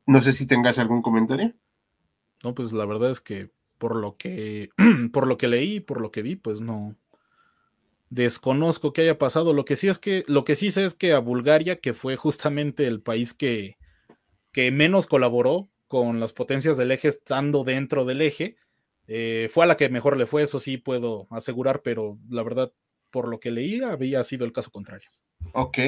[0.06, 1.54] No sé si tengas algún comentario.
[2.44, 4.70] No, pues la verdad es que por lo que
[5.12, 6.96] por lo que leí, por lo que vi, pues no
[8.10, 9.52] desconozco que haya pasado.
[9.52, 12.16] Lo que sí es que lo que sí sé es que a Bulgaria, que fue
[12.16, 13.76] justamente el país que,
[14.52, 18.56] que menos colaboró con las potencias del eje estando dentro del eje,
[19.06, 22.72] eh, fue a la que mejor le fue, eso sí puedo asegurar, pero la verdad,
[23.10, 25.08] por lo que leí, había sido el caso contrario.
[25.52, 25.78] Ok.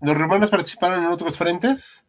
[0.00, 2.06] ¿Los romanos participaron en otros frentes?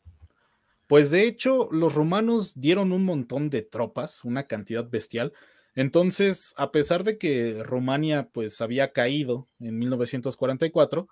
[0.88, 5.34] Pues de hecho, los romanos dieron un montón de tropas, una cantidad bestial.
[5.76, 11.08] Entonces, a pesar de que Rumania pues había caído en 1944,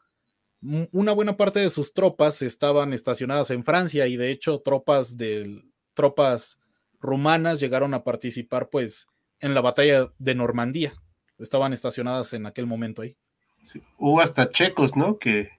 [0.91, 5.63] una buena parte de sus tropas estaban estacionadas en Francia y de hecho tropas de
[5.93, 6.59] tropas
[6.99, 9.07] rumanas llegaron a participar pues
[9.39, 10.93] en la batalla de Normandía.
[11.37, 13.15] Estaban estacionadas en aquel momento ahí.
[13.97, 15.17] Hubo hasta checos, ¿no?
[15.17, 15.49] Que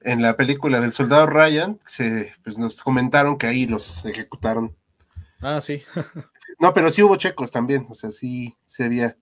[0.00, 4.76] en la película del soldado Ryan se, pues nos comentaron que ahí los ejecutaron.
[5.40, 5.82] Ah, sí.
[6.60, 9.16] no, pero sí hubo checos también, o sea, sí se veía.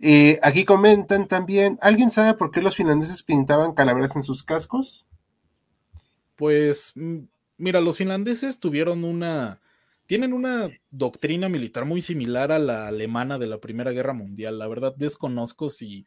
[0.00, 5.06] Eh, aquí comentan también, ¿alguien sabe por qué los finlandeses pintaban calaveras en sus cascos?
[6.36, 6.94] Pues,
[7.56, 9.60] mira, los finlandeses tuvieron una
[10.06, 14.58] tienen una doctrina militar muy similar a la alemana de la Primera Guerra Mundial.
[14.58, 16.04] La verdad desconozco si,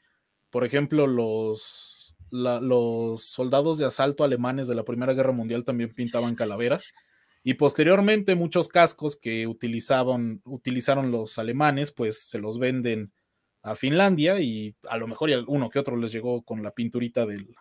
[0.51, 6.35] por ejemplo, los, los soldados de asalto alemanes de la Primera Guerra Mundial también pintaban
[6.35, 6.93] calaveras.
[7.47, 13.13] Y posteriormente muchos cascos que utilizaban, utilizaron los alemanes, pues se los venden
[13.61, 17.55] a Finlandia y a lo mejor uno que otro les llegó con la pinturita del,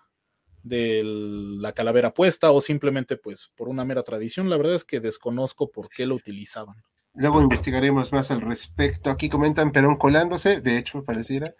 [0.62, 4.49] de la calavera puesta o simplemente pues por una mera tradición.
[4.49, 6.76] La verdad es que desconozco por qué lo utilizaban.
[7.12, 9.11] Luego investigaremos más al respecto.
[9.11, 11.55] Aquí comentan Perón colándose, de hecho pareciera.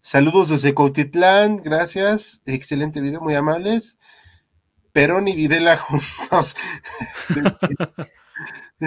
[0.00, 2.40] Saludos desde Cautitlán, gracias.
[2.46, 3.98] Excelente video, muy amables.
[4.94, 6.56] Perón y Videla juntos.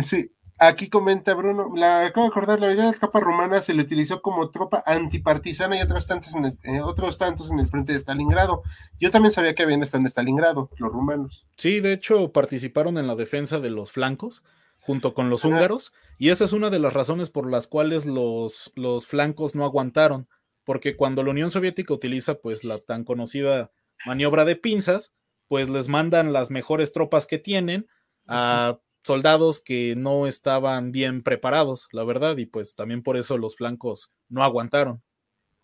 [0.02, 3.84] sí, Aquí comenta Bruno, la acabo de acordar, la de las capas romanas se le
[3.84, 7.94] utilizó como tropa antipartisana y otros tantos en el, eh, otros tantos en el frente
[7.94, 8.64] de Stalingrado.
[9.00, 11.46] Yo también sabía que habían estado en Stalingrado, los rumanos.
[11.58, 14.42] Sí, de hecho participaron en la defensa de los flancos
[14.80, 18.72] junto con los húngaros y esa es una de las razones por las cuales los,
[18.74, 20.28] los flancos no aguantaron,
[20.64, 23.70] porque cuando la Unión Soviética utiliza pues la tan conocida
[24.08, 25.14] maniobra de pinzas,
[25.48, 27.88] pues les mandan las mejores tropas que tienen
[28.28, 33.56] a soldados que no estaban bien preparados, la verdad, y pues también por eso los
[33.56, 35.02] flancos no aguantaron.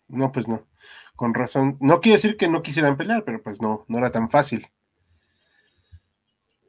[0.07, 0.67] No, pues no,
[1.15, 1.77] con razón.
[1.81, 4.67] No quiere decir que no quisieran pelear, pero pues no, no era tan fácil.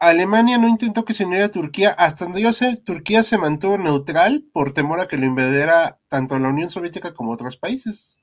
[0.01, 1.91] Alemania no intentó que se uniera a Turquía.
[1.91, 6.39] Hasta donde yo sé, Turquía se mantuvo neutral por temor a que lo invadiera tanto
[6.39, 8.19] la Unión Soviética como otros países.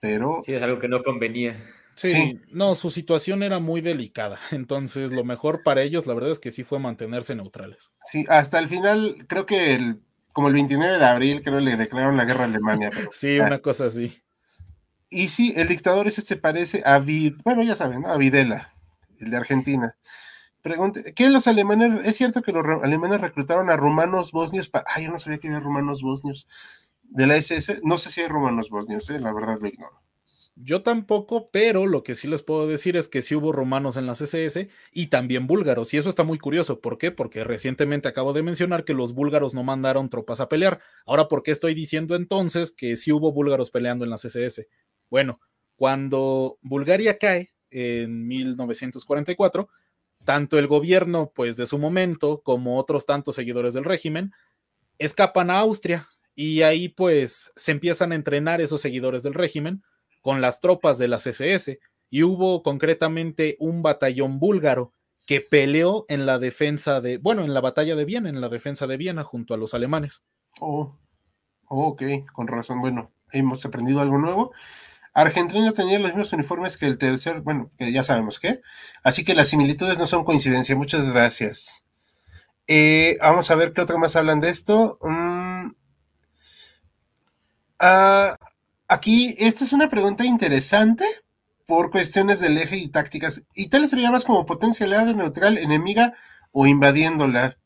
[0.00, 0.40] Pero.
[0.42, 1.62] Sí, es algo que no convenía.
[1.96, 4.38] Sí, no, su situación era muy delicada.
[4.50, 7.90] Entonces, lo mejor para ellos, la verdad es que sí fue mantenerse neutrales.
[8.10, 12.16] Sí, hasta el final, creo que el, como el 29 de abril, creo le declararon
[12.16, 12.90] la guerra a Alemania.
[13.12, 14.22] sí, una cosa así.
[15.08, 18.74] Y sí, el dictador ese se parece a Vid, bueno, ya saben, a Videla,
[19.18, 19.96] el de Argentina.
[20.62, 22.04] Pregunte, ¿qué los alemanes?
[22.04, 24.68] ¿Es cierto que los alemanes reclutaron a rumanos bosnios?
[24.68, 26.48] Para, ay, yo no sabía que había rumanos bosnios
[27.04, 27.80] de la SS.
[27.84, 29.20] No sé si hay rumanos bosnios, ¿eh?
[29.20, 30.02] la verdad lo ignoro.
[30.58, 34.06] Yo tampoco, pero lo que sí les puedo decir es que sí hubo romanos en
[34.06, 36.80] las SS y también búlgaros, y eso está muy curioso.
[36.80, 37.10] ¿Por qué?
[37.10, 40.80] Porque recientemente acabo de mencionar que los búlgaros no mandaron tropas a pelear.
[41.04, 44.66] Ahora, ¿por qué estoy diciendo entonces que sí hubo búlgaros peleando en las SS?
[45.10, 45.40] Bueno,
[45.76, 49.68] cuando Bulgaria cae en 1944,
[50.24, 54.32] tanto el gobierno, pues de su momento, como otros tantos seguidores del régimen,
[54.98, 59.82] escapan a Austria y ahí pues se empiezan a entrenar esos seguidores del régimen
[60.26, 61.78] con las tropas de las SS
[62.10, 64.92] y hubo concretamente un batallón búlgaro
[65.24, 68.88] que peleó en la defensa de, bueno, en la batalla de Viena, en la defensa
[68.88, 70.24] de Viena junto a los alemanes.
[70.58, 70.98] Oh,
[71.68, 72.02] ok,
[72.32, 72.80] con razón.
[72.80, 74.52] Bueno, hemos aprendido algo nuevo.
[75.14, 78.62] Argentina tenía los mismos uniformes que el tercer, bueno, que ya sabemos qué.
[79.04, 80.74] Así que las similitudes no son coincidencia.
[80.74, 81.84] Muchas gracias.
[82.66, 84.98] Eh, vamos a ver qué otra más hablan de esto.
[85.02, 85.70] Mm.
[87.78, 88.34] Ah,
[88.88, 91.04] Aquí, esta es una pregunta interesante
[91.66, 93.42] por cuestiones del eje y tácticas.
[93.54, 96.14] ¿Italia sería más como potencia aliada, neutral, enemiga
[96.52, 97.58] o invadiéndola?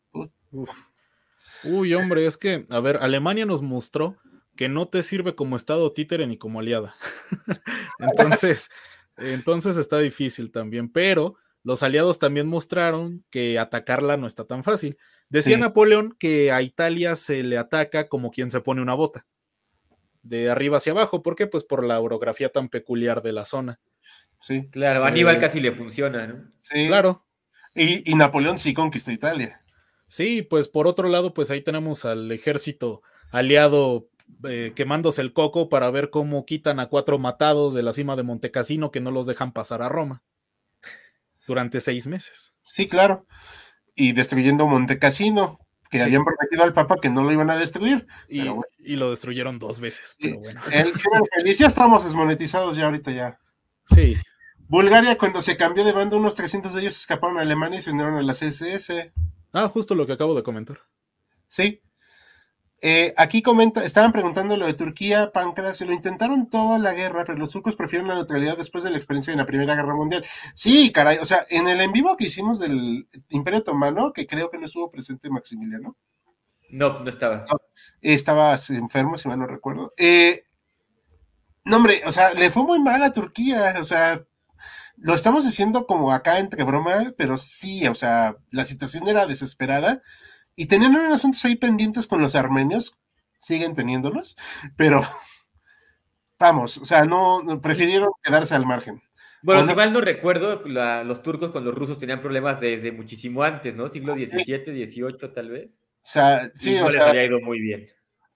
[1.64, 4.16] Uy, hombre, es que, a ver, Alemania nos mostró
[4.56, 6.94] que no te sirve como estado títere ni como aliada.
[7.98, 8.70] entonces,
[9.18, 14.96] entonces está difícil también, pero los aliados también mostraron que atacarla no está tan fácil.
[15.28, 19.26] Decía Napoleón que a Italia se le ataca como quien se pone una bota.
[20.22, 21.22] De arriba hacia abajo.
[21.22, 21.46] ¿Por qué?
[21.46, 23.80] Pues por la orografía tan peculiar de la zona.
[24.40, 24.68] Sí.
[24.70, 26.50] Claro, Aníbal eh, casi le funciona, ¿no?
[26.62, 26.86] Sí.
[26.86, 27.26] Claro.
[27.74, 29.62] Y, y, Napoleón sí conquistó Italia.
[30.08, 34.10] Sí, pues por otro lado, pues ahí tenemos al ejército aliado
[34.48, 38.22] eh, quemándose el coco para ver cómo quitan a cuatro matados de la cima de
[38.22, 40.22] Montecassino que no los dejan pasar a Roma
[41.46, 42.54] durante seis meses.
[42.64, 43.26] Sí, claro.
[43.94, 45.58] Y destruyendo Montecassino,
[45.90, 46.04] que sí.
[46.04, 48.06] habían prometido al Papa que no lo iban a destruir.
[48.28, 48.62] Y, bueno.
[48.78, 50.60] y lo destruyeron dos veces, pero bueno.
[50.70, 50.92] El,
[51.44, 53.38] el, ya estamos desmonetizados ya ahorita ya.
[53.86, 54.16] Sí.
[54.68, 57.90] Bulgaria, cuando se cambió de bando, unos 300 de ellos escaparon a Alemania y se
[57.90, 59.12] unieron a la CSS.
[59.52, 60.78] Ah, justo lo que acabo de comentar.
[61.48, 61.82] Sí.
[62.82, 67.38] Eh, aquí comenta, estaban preguntando lo de Turquía, Pancras, lo intentaron toda la guerra, pero
[67.38, 70.24] los turcos prefieren la neutralidad después de la experiencia de la Primera Guerra Mundial.
[70.54, 74.50] Sí, caray, o sea, en el en vivo que hicimos del Imperio Otomano, que creo
[74.50, 75.94] que no estuvo presente Maximiliano.
[76.70, 77.44] No, no estaba.
[77.50, 77.60] No,
[78.00, 79.92] estaba enfermo, si mal no recuerdo.
[79.98, 80.44] Eh,
[81.64, 84.24] no, hombre, o sea, le fue muy mal a Turquía, o sea,
[84.96, 90.00] lo estamos diciendo como acá entre broma, pero sí, o sea, la situación era desesperada
[90.56, 92.98] y tenían unos asuntos ahí pendientes con los armenios,
[93.40, 94.36] siguen teniéndolos,
[94.76, 95.02] pero
[96.38, 99.02] vamos, o sea, no, prefirieron quedarse al margen.
[99.42, 103.42] Bueno, si mal no recuerdo, la, los turcos con los rusos tenían problemas desde muchísimo
[103.42, 103.88] antes, ¿no?
[103.88, 105.78] Siglo XVII, XVIII, tal vez.
[105.80, 107.88] O sea, sí, no o les sea, había ido muy bien.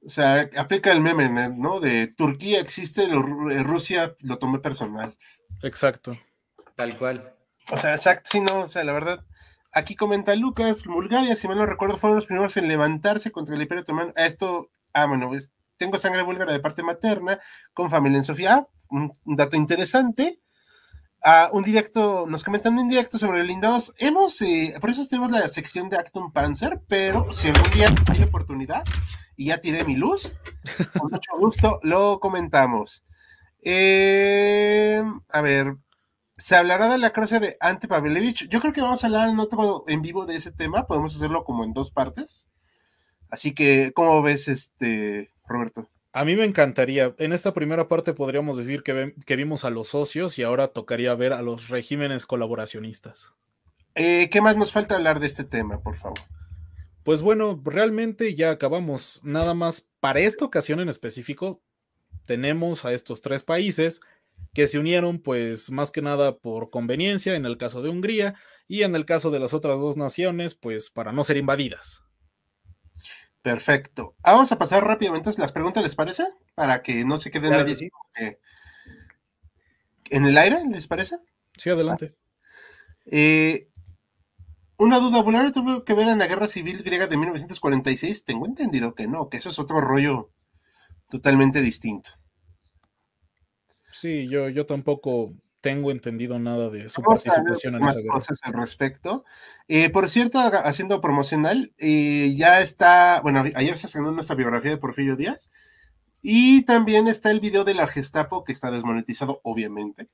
[0.05, 1.81] O sea, aplica el meme, ¿no?
[1.81, 5.15] De Turquía existe, lo, Rusia lo tomé personal.
[5.63, 6.13] Exacto.
[6.75, 7.35] Tal cual.
[7.71, 9.25] O sea, exacto, sí, no, o sea, la verdad.
[9.75, 13.63] Aquí comenta Lucas, Bulgaria, si mal no recuerdo, fueron los primeros en levantarse contra el
[13.63, 14.13] Imperio Otomano.
[14.15, 17.41] Esto, ah, bueno, pues, tengo sangre búlgara de parte materna,
[17.73, 18.69] con familia en Sofía.
[18.89, 20.39] Un, un, dato interesante.
[21.25, 23.93] Ah, un directo, nos comentan un directo sobre blindados.
[23.99, 28.23] Hemos, eh, por eso tenemos la sección de Acton Panzer, pero si algún día hay
[28.23, 28.85] oportunidad
[29.35, 30.37] y ya tiré mi luz,
[30.97, 33.05] con mucho gusto lo comentamos.
[33.63, 35.79] Eh, a ver,
[36.45, 38.51] se hablará de la croce de Ante Pavlevich.
[38.51, 40.87] Yo creo que vamos a hablar en otro en vivo de ese tema.
[40.87, 42.51] Podemos hacerlo como en dos partes.
[43.31, 45.89] Así que, ¿cómo ves, este, Roberto?
[46.13, 47.15] A mí me encantaría.
[47.17, 51.15] En esta primera parte podríamos decir que, que vimos a los socios y ahora tocaría
[51.15, 53.33] ver a los regímenes colaboracionistas.
[53.95, 56.19] Eh, ¿Qué más nos falta hablar de este tema, por favor?
[57.05, 59.19] Pues bueno, realmente ya acabamos.
[59.25, 61.63] Nada más para esta ocasión en específico,
[62.27, 64.03] tenemos a estos tres países
[64.53, 68.35] que se unieron pues más que nada por conveniencia en el caso de Hungría
[68.69, 72.03] y en el caso de las otras dos naciones pues para no ser invadidas.
[73.43, 74.17] Perfecto.
[74.23, 76.25] Ah, vamos a pasar rápidamente las preguntas, ¿les parece?
[76.55, 77.91] Para que no se quede Claro nadie que sí.
[78.19, 78.39] eh,
[80.11, 81.19] en el aire, ¿les parece?
[81.57, 82.15] Sí, adelante.
[83.07, 83.69] Eh,
[84.79, 88.25] una duda, ¿Bulgaria tuvo que ver en la guerra civil griega de 1946?
[88.25, 90.31] Tengo entendido que no, que eso es otro rollo
[91.11, 92.11] totalmente distinto.
[94.05, 95.33] Sí, yo, yo tampoco
[95.63, 98.13] tengo entendido nada de su Vamos a ver participación en esa guerra.
[98.13, 99.25] cosas al respecto.
[99.67, 104.77] Eh, por cierto, haciendo promocional, eh, ya está, bueno, ayer se estrenó nuestra biografía de
[104.77, 105.49] Porfirio Díaz
[106.21, 110.11] y también está el video de la Gestapo que está desmonetizado, obviamente.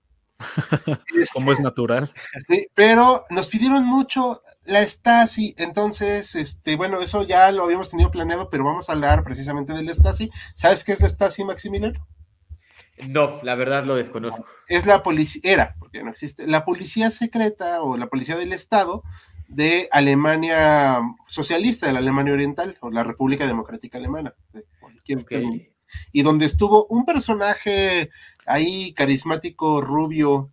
[1.12, 2.12] Este, Como es natural.
[2.46, 8.12] Sí, pero nos pidieron mucho la Stasi, entonces, este, bueno, eso ya lo habíamos tenido
[8.12, 10.30] planeado, pero vamos a hablar precisamente de la Stasi.
[10.54, 12.06] ¿Sabes qué es la Stasi, Maximiliano?
[13.08, 14.44] No, la verdad lo desconozco.
[14.68, 19.02] Es la policía, era, porque no existe, la policía secreta o la policía del Estado
[19.48, 25.24] de Alemania socialista, de la Alemania Oriental, o la República Democrática Alemana, de cualquier
[26.12, 28.10] y donde estuvo un personaje
[28.46, 30.52] ahí carismático, rubio,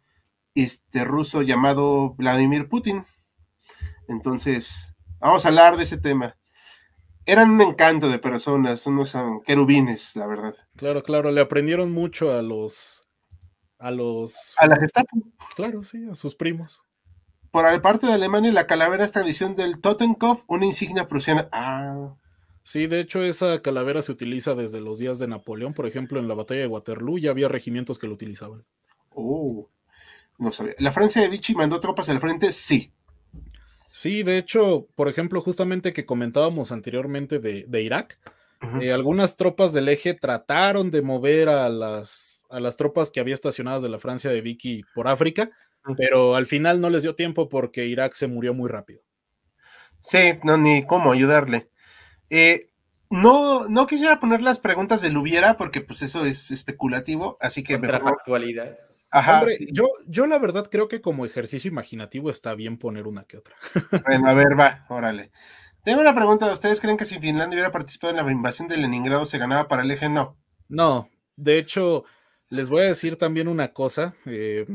[0.55, 3.05] este ruso llamado Vladimir Putin.
[4.07, 6.37] Entonces, vamos a hablar de ese tema.
[7.27, 10.55] Eran un encanto de personas, unos um, querubines, la verdad.
[10.77, 13.03] Claro, claro, le aprendieron mucho a los
[13.79, 15.17] a los A la Gestapo.
[15.55, 16.83] claro, sí, a sus primos.
[17.51, 21.49] Por parte de Alemania, la calavera es tradición del Totenkopf, una insignia prusiana.
[21.51, 22.15] Ah,
[22.63, 26.27] Sí, de hecho esa calavera se utiliza desde los días de Napoleón, por ejemplo, en
[26.27, 28.65] la batalla de Waterloo ya había regimientos que lo utilizaban.
[29.11, 29.69] oh,
[30.37, 30.75] no sabía.
[30.79, 32.51] ¿La Francia de Vichy mandó tropas al frente?
[32.51, 32.91] Sí.
[33.97, 38.19] Sí, de hecho, por ejemplo, justamente que comentábamos anteriormente de, de Irak,
[38.79, 43.33] eh, algunas tropas del eje trataron de mover a las, a las tropas que había
[43.33, 45.49] estacionadas de la Francia de Vichy por África,
[45.97, 49.01] pero al final no les dio tiempo porque Irak se murió muy rápido.
[49.99, 51.71] Sí, no, ni cómo ayudarle.
[52.29, 52.69] Eh,
[53.09, 57.79] no, no quisiera poner las preguntas del hubiera porque pues eso es especulativo, así que
[57.79, 58.77] mejor- Contrafactualidad.
[59.09, 59.67] Ajá, Hombre, sí.
[59.71, 63.55] yo, yo la verdad creo que como ejercicio imaginativo está bien poner una que otra.
[64.05, 65.31] Bueno, a ver, va, órale.
[65.83, 66.51] Tengo una pregunta.
[66.51, 69.83] ¿Ustedes creen que si Finlandia hubiera participado en la invasión de Leningrado se ganaba para
[69.83, 70.09] el eje?
[70.09, 70.37] No.
[70.67, 72.03] No, de hecho,
[72.49, 74.15] les voy a decir también una cosa.
[74.25, 74.65] Eh,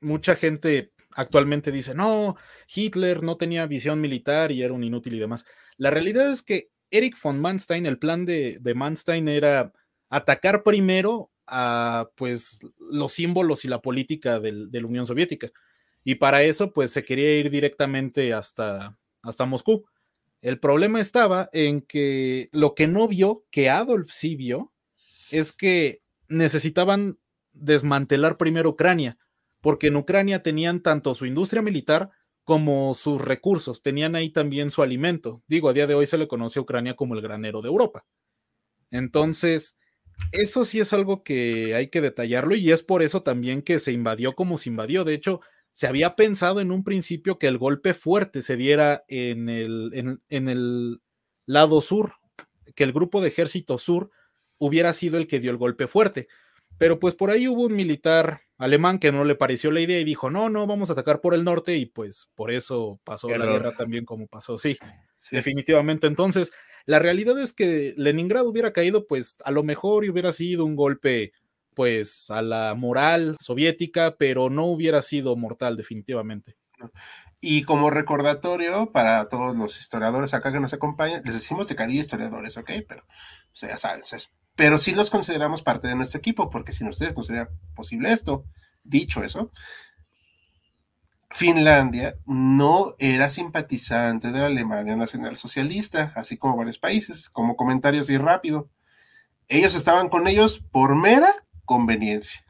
[0.00, 2.36] mucha gente actualmente dice, no,
[2.72, 5.44] Hitler no tenía visión militar y era un inútil y demás.
[5.76, 9.72] La realidad es que Eric von Manstein, el plan de, de Manstein era
[10.08, 15.50] atacar primero a pues los símbolos y la política del, de la Unión Soviética.
[16.04, 19.84] Y para eso pues se quería ir directamente hasta, hasta Moscú.
[20.40, 24.72] El problema estaba en que lo que no vio, que Adolf sí vio,
[25.30, 27.18] es que necesitaban
[27.52, 29.18] desmantelar primero Ucrania,
[29.60, 32.10] porque en Ucrania tenían tanto su industria militar
[32.44, 35.42] como sus recursos, tenían ahí también su alimento.
[35.46, 38.06] Digo, a día de hoy se le conoce a Ucrania como el granero de Europa.
[38.90, 39.78] Entonces,
[40.32, 43.92] eso sí es algo que hay que detallarlo y es por eso también que se
[43.92, 45.04] invadió como se invadió.
[45.04, 45.40] De hecho,
[45.72, 50.48] se había pensado en un principio que el golpe fuerte se diera en el, en,
[50.48, 51.00] el
[51.46, 52.14] lado sur,
[52.74, 54.10] que el grupo de ejército sur
[54.58, 56.28] hubiera sido el que dio el golpe fuerte.
[56.80, 60.04] Pero pues por ahí hubo un militar alemán que no le pareció la idea y
[60.04, 63.44] dijo, no, no, vamos a atacar por el norte y pues por eso pasó la
[63.44, 64.78] guerra también como pasó, sí,
[65.30, 66.06] definitivamente.
[66.06, 66.52] Entonces,
[66.86, 70.74] la realidad es que Leningrado hubiera caído pues a lo mejor y hubiera sido un
[70.74, 71.32] golpe
[71.74, 76.56] pues a la moral soviética, pero no hubiera sido mortal definitivamente.
[77.42, 81.92] Y como recordatorio para todos los historiadores acá que nos acompañan, les decimos de cada
[81.92, 82.70] historiadores, ¿ok?
[82.88, 86.86] Pero, o sea, ya sabes, pero sí los consideramos parte de nuestro equipo, porque sin
[86.86, 88.44] ustedes no sería posible esto.
[88.84, 89.50] Dicho eso,
[91.30, 98.04] Finlandia no era simpatizante de la Alemania Nacional Socialista, así como varios países, como comentarios
[98.04, 98.68] así rápido.
[99.48, 101.32] Ellos estaban con ellos por mera
[101.64, 102.44] conveniencia.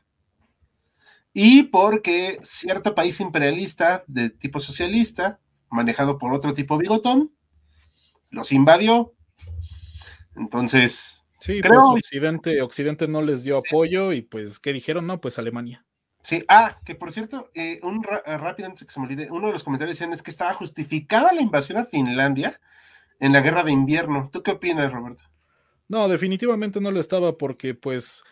[1.32, 5.38] Y porque cierto país imperialista de tipo socialista,
[5.68, 7.32] manejado por otro tipo bigotón,
[8.30, 9.14] los invadió.
[10.34, 11.19] Entonces.
[11.40, 15.06] Sí, creo, pues Occidente, Occidente no les dio apoyo y pues, ¿qué dijeron?
[15.06, 15.84] No, pues Alemania.
[16.22, 19.46] Sí, ah, que por cierto, eh, un eh, rápido antes que se me olvide, uno
[19.46, 22.60] de los comentarios decían es que estaba justificada la invasión a Finlandia
[23.20, 24.28] en la guerra de invierno.
[24.30, 25.24] ¿Tú qué opinas, Roberto?
[25.88, 28.22] No, definitivamente no lo estaba porque pues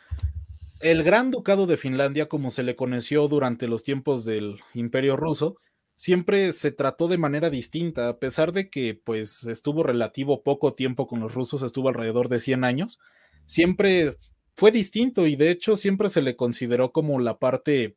[0.81, 5.57] el Gran Ducado de Finlandia, como se le conoció durante los tiempos del Imperio Ruso,
[5.99, 11.09] siempre se trató de manera distinta, a pesar de que pues estuvo relativo poco tiempo
[11.09, 13.01] con los rusos, estuvo alrededor de 100 años,
[13.47, 14.17] siempre
[14.55, 17.97] fue distinto y de hecho siempre se le consideró como la parte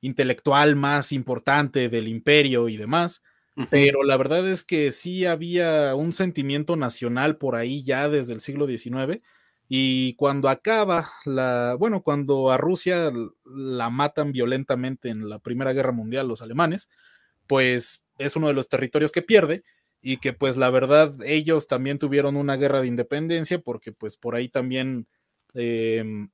[0.00, 3.22] intelectual más importante del imperio y demás,
[3.70, 8.40] pero la verdad es que sí había un sentimiento nacional por ahí ya desde el
[8.40, 9.22] siglo XIX
[9.68, 13.12] y cuando acaba la, bueno, cuando a Rusia
[13.44, 16.88] la matan violentamente en la Primera Guerra Mundial los alemanes,
[17.46, 19.64] pues es uno de los territorios que pierde
[20.00, 24.34] y que pues la verdad ellos también tuvieron una guerra de independencia porque pues por
[24.36, 25.08] ahí también
[25.54, 26.30] em,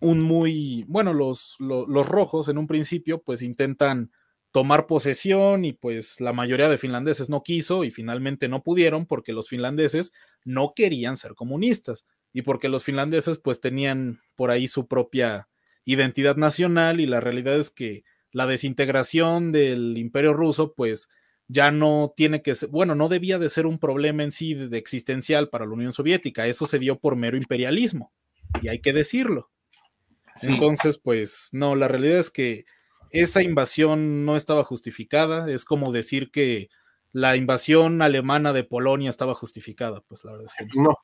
[0.00, 4.10] un muy, bueno, los, los rojos en un principio pues intentan
[4.50, 9.32] tomar posesión y pues la mayoría de finlandeses no quiso y finalmente no pudieron porque
[9.32, 10.12] los finlandeses
[10.44, 15.48] no querían ser comunistas y porque los finlandeses pues tenían por ahí su propia
[15.84, 21.08] identidad nacional y la realidad es que la desintegración del imperio ruso pues
[21.48, 24.78] ya no tiene que ser, bueno, no debía de ser un problema en sí de,
[24.78, 28.12] existencial para la Unión Soviética, eso se dio por mero imperialismo
[28.62, 29.50] y hay que decirlo.
[30.42, 32.64] Entonces pues no, la realidad es que
[33.10, 36.68] esa invasión no estaba justificada, es como decir que
[37.12, 40.82] la invasión alemana de Polonia estaba justificada, pues la verdad es que no.
[40.82, 40.96] no.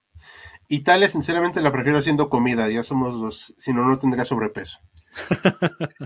[0.68, 4.78] Italia, sinceramente, la prefiero haciendo comida, ya somos dos, si no, no tendría sobrepeso.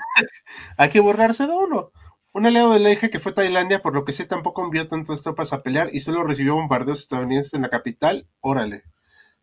[0.76, 1.92] Hay que borrarse de uno.
[2.32, 5.52] Un aliado del eje que fue Tailandia, por lo que sé, tampoco envió tantas tropas
[5.52, 8.28] a pelear y solo recibió bombardeos estadounidenses en la capital.
[8.40, 8.84] Órale.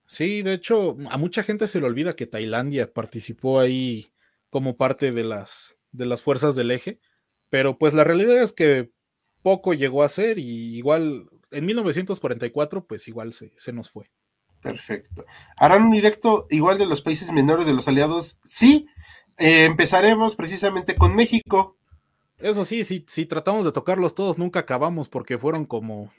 [0.05, 4.13] Sí, de hecho, a mucha gente se le olvida que Tailandia participó ahí
[4.49, 7.01] como parte de las, de las fuerzas del eje,
[7.49, 8.91] pero pues la realidad es que
[9.41, 14.09] poco llegó a ser y igual en 1944 pues igual se, se nos fue.
[14.61, 15.25] Perfecto.
[15.57, 18.39] ¿Harán un directo igual de los países menores de los aliados?
[18.43, 18.87] Sí,
[19.37, 21.77] eh, empezaremos precisamente con México.
[22.39, 26.11] Eso sí, si, si tratamos de tocarlos todos, nunca acabamos porque fueron como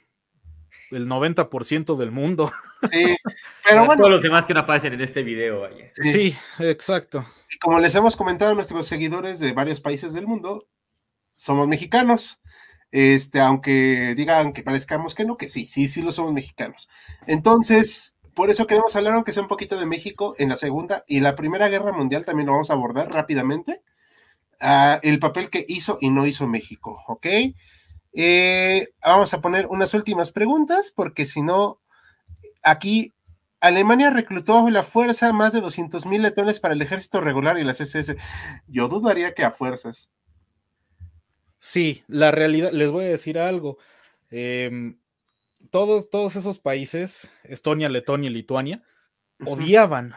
[0.90, 2.51] el 90% del mundo.
[2.93, 3.16] Sí,
[3.65, 3.97] pero bueno.
[3.97, 5.69] Todos los demás que no aparecen en este video.
[5.90, 6.35] Sí.
[6.61, 7.27] exacto.
[7.53, 10.69] Y como les hemos comentado a nuestros seguidores de varios países del mundo,
[11.35, 12.40] somos mexicanos.
[12.90, 16.89] Este, aunque digan que parezcamos que no, que sí, sí, sí lo somos mexicanos.
[17.27, 21.19] Entonces, por eso queremos hablar, aunque sea un poquito de México, en la Segunda y
[21.19, 23.82] la Primera Guerra Mundial también lo vamos a abordar rápidamente.
[24.60, 27.27] Ah, el papel que hizo y no hizo México, ¿ok?
[28.12, 31.81] Eh, vamos a poner unas últimas preguntas, porque si no,
[32.62, 33.12] aquí
[33.59, 38.16] Alemania reclutó la fuerza más de 200.000 letones para el ejército regular y las SS.
[38.69, 40.12] Yo dudaría que a fuerzas.
[41.59, 43.78] Sí, la realidad, les voy a decir algo.
[44.31, 44.97] Em,
[45.70, 48.82] todos, todos esos países, Estonia, Letonia y Lituania,
[49.44, 50.14] odiaban,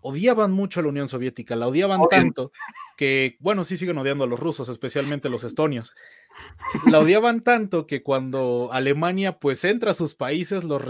[0.00, 2.52] odiaban mucho a la Unión Soviética, la odiaban tanto
[2.96, 5.94] que, bueno, sí siguen odiando a los rusos, especialmente los estonios.
[6.90, 10.82] La odiaban tanto que cuando Alemania pues entra a sus países, los,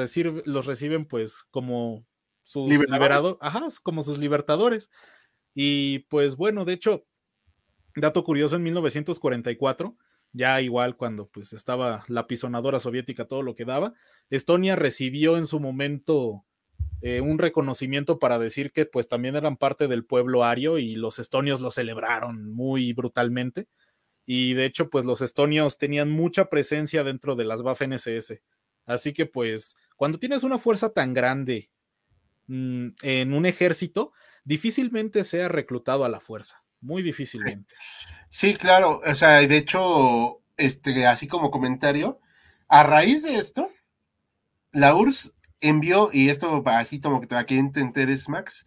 [0.44, 2.06] los reciben pues como
[2.42, 4.90] sus liberados, ajá, como sus libertadores.
[5.54, 7.06] Y pues bueno, de hecho,
[7.96, 9.96] dato curioso, en 1944,
[10.36, 13.94] ya igual cuando pues estaba la pisonadora soviética, todo lo que daba,
[14.28, 16.44] Estonia recibió en su momento
[17.00, 21.18] eh, un reconocimiento para decir que pues también eran parte del pueblo ario y los
[21.18, 23.66] estonios lo celebraron muy brutalmente.
[24.26, 28.42] Y de hecho, pues los estonios tenían mucha presencia dentro de las Waffen SS.
[28.84, 31.70] Así que pues cuando tienes una fuerza tan grande
[32.48, 34.12] mm, en un ejército,
[34.44, 36.65] difícilmente sea reclutado a la fuerza.
[36.80, 37.74] Muy difícilmente.
[38.28, 39.00] Sí, claro.
[39.04, 42.20] O sea, de hecho, este, así como comentario,
[42.68, 43.70] a raíz de esto,
[44.72, 48.66] la URSS envió, y esto así como que aquí te enteres, Max,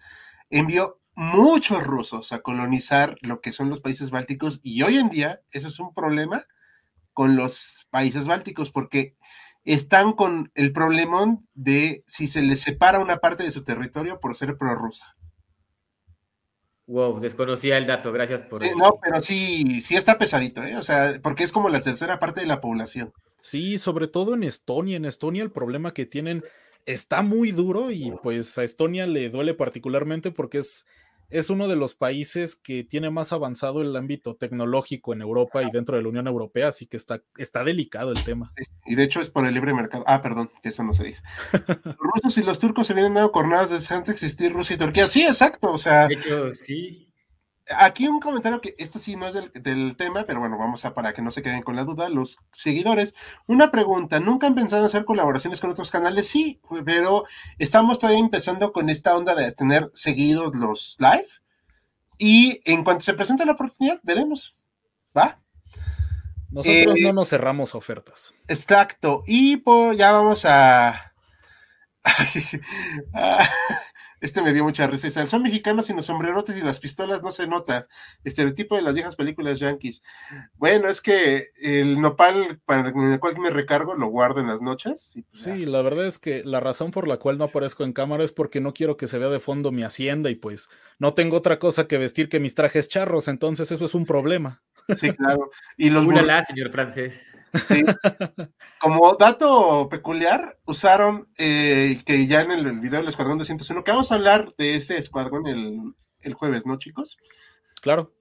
[0.49, 5.41] envió muchos rusos a colonizar lo que son los países bálticos y hoy en día
[5.51, 6.45] eso es un problema
[7.11, 9.15] con los países bálticos porque
[9.65, 14.33] están con el problemón de si se les separa una parte de su territorio por
[14.33, 15.17] ser prorrusa.
[16.89, 18.63] Wow, desconocía el dato, gracias por...
[18.75, 20.75] no, pero sí, sí está pesadito, ¿eh?
[20.75, 23.13] O sea, porque es como la tercera parte de la población.
[23.41, 24.97] Sí, sobre todo en Estonia.
[24.97, 26.43] En Estonia el problema que tienen
[26.87, 30.87] está muy duro y pues a Estonia le duele particularmente porque es,
[31.29, 35.71] es uno de los países que tiene más avanzado el ámbito tecnológico en Europa y
[35.71, 38.49] dentro de la Unión Europea, así que está, está delicado el tema.
[38.85, 40.03] y de hecho es por el libre mercado.
[40.07, 41.23] Ah, perdón, que eso no se dice.
[41.85, 44.77] los rusos y los turcos se vienen dando cornadas desde antes de existir Rusia y
[44.77, 45.07] Turquía.
[45.07, 46.07] Sí, exacto, o sea.
[46.07, 47.08] De hecho, sí
[47.77, 51.13] aquí un comentario que esto sí no es del, tema, pero bueno, vamos a para
[51.13, 53.15] que no se queden con la duda, los seguidores.
[53.47, 56.27] Una pregunta, ¿nunca han pensado en hacer colaboraciones con otros canales?
[56.27, 57.25] Sí, pero
[57.57, 61.27] estamos todavía empezando con esta onda de tener seguidos los live.
[62.17, 64.57] Y en cuanto se presente la oportunidad, veremos.
[65.17, 65.39] ¿Va?
[66.49, 68.33] Nosotros no eh, nos cerramos ofertas.
[68.47, 69.23] Exacto.
[69.27, 71.13] Y por, ya vamos a.
[74.21, 75.25] Este me dio mucha risa.
[75.27, 77.87] Son mexicanos y los sombrerotes y las pistolas no se nota.
[78.23, 80.01] Estereotipo de las viejas películas yankees.
[80.55, 85.13] Bueno, es que el nopal para el cual me recargo lo guardo en las noches.
[85.31, 88.23] Pues sí, la verdad es que la razón por la cual no aparezco en cámara
[88.23, 91.37] es porque no quiero que se vea de fondo mi hacienda y pues no tengo
[91.37, 94.61] otra cosa que vestir que mis trajes charros, entonces eso es un problema.
[94.95, 95.49] Sí, claro.
[95.77, 96.05] Y los
[96.47, 97.21] señor francés.
[98.79, 104.11] Como dato peculiar, usaron eh, que ya en el, video del Escuadrón 201, que vamos
[104.11, 107.17] a hablar de ese escuadrón el, jueves, ¿no, chicos?
[107.81, 108.13] Claro.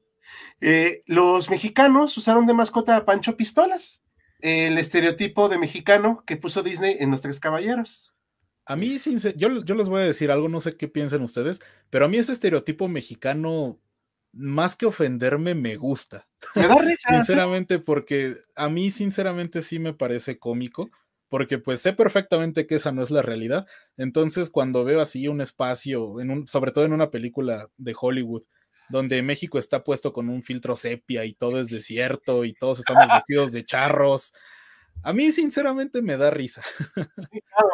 [0.61, 4.03] Eh, los mexicanos usaron de mascota a Pancho Pistolas,
[4.41, 8.15] el estereotipo de mexicano que puso Disney en Los Tres Caballeros.
[8.67, 8.99] A mí,
[9.37, 12.19] yo, yo les voy a decir algo, no sé qué piensen ustedes, pero a mí
[12.19, 13.81] ese estereotipo mexicano
[14.33, 16.27] más que ofenderme, me gusta.
[16.55, 17.09] Me da risa.
[17.27, 20.91] sinceramente, porque a mí, sinceramente, sí me parece cómico,
[21.29, 23.67] porque pues sé perfectamente que esa no es la realidad.
[23.97, 28.45] Entonces, cuando veo así un espacio, en un, sobre todo en una película de Hollywood,
[28.91, 33.07] donde México está puesto con un filtro sepia y todo es desierto y todos estamos
[33.27, 34.33] vestidos de charros,
[35.03, 36.63] a mí, sinceramente, me da risa.
[37.17, 37.71] Sí, claro.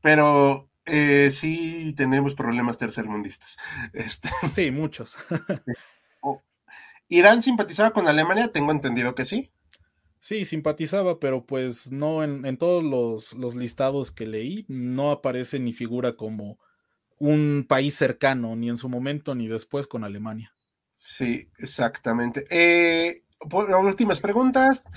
[0.00, 3.58] Pero eh, sí tenemos problemas tercermundistas.
[3.92, 4.28] Este...
[4.54, 5.16] Sí, muchos.
[6.20, 6.42] Oh,
[7.08, 8.50] ¿Irán simpatizaba con Alemania?
[8.50, 9.52] Tengo entendido que sí.
[10.18, 15.72] Sí, simpatizaba, pero pues no en, todos los, los, listados que leí no aparece ni
[15.72, 16.58] figura como
[17.18, 20.56] un país cercano, ni en su momento ni después con Alemania.
[20.96, 22.46] Sí, exactamente.
[22.50, 24.88] Eh, últimas preguntas.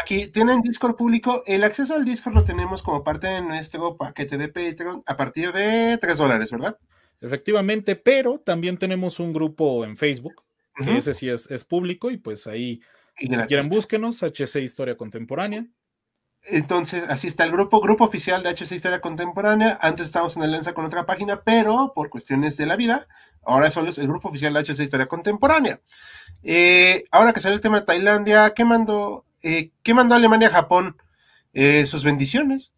[0.00, 1.42] Aquí tienen Discord público.
[1.46, 5.52] El acceso al Discord lo tenemos como parte de nuestro paquete de Patreon a partir
[5.52, 6.78] de 3 dólares, ¿verdad?
[7.20, 10.42] Efectivamente, pero también tenemos un grupo en Facebook,
[10.76, 12.80] que ese sí es, es, público y pues ahí,
[13.18, 15.66] si quieren, búsquenos, HC Historia Contemporánea.
[16.46, 19.78] Entonces, así está el grupo, grupo oficial de HC Historia Contemporánea.
[19.82, 23.06] Antes estábamos en alianza con otra página, pero por cuestiones de la vida,
[23.42, 25.80] ahora solo es el grupo oficial de HC Historia Contemporánea.
[26.42, 30.52] Eh, ahora que sale el tema de Tailandia, ¿qué mandó, eh, ¿qué mandó Alemania a
[30.52, 30.96] Japón?
[31.52, 32.72] Eh, sus bendiciones.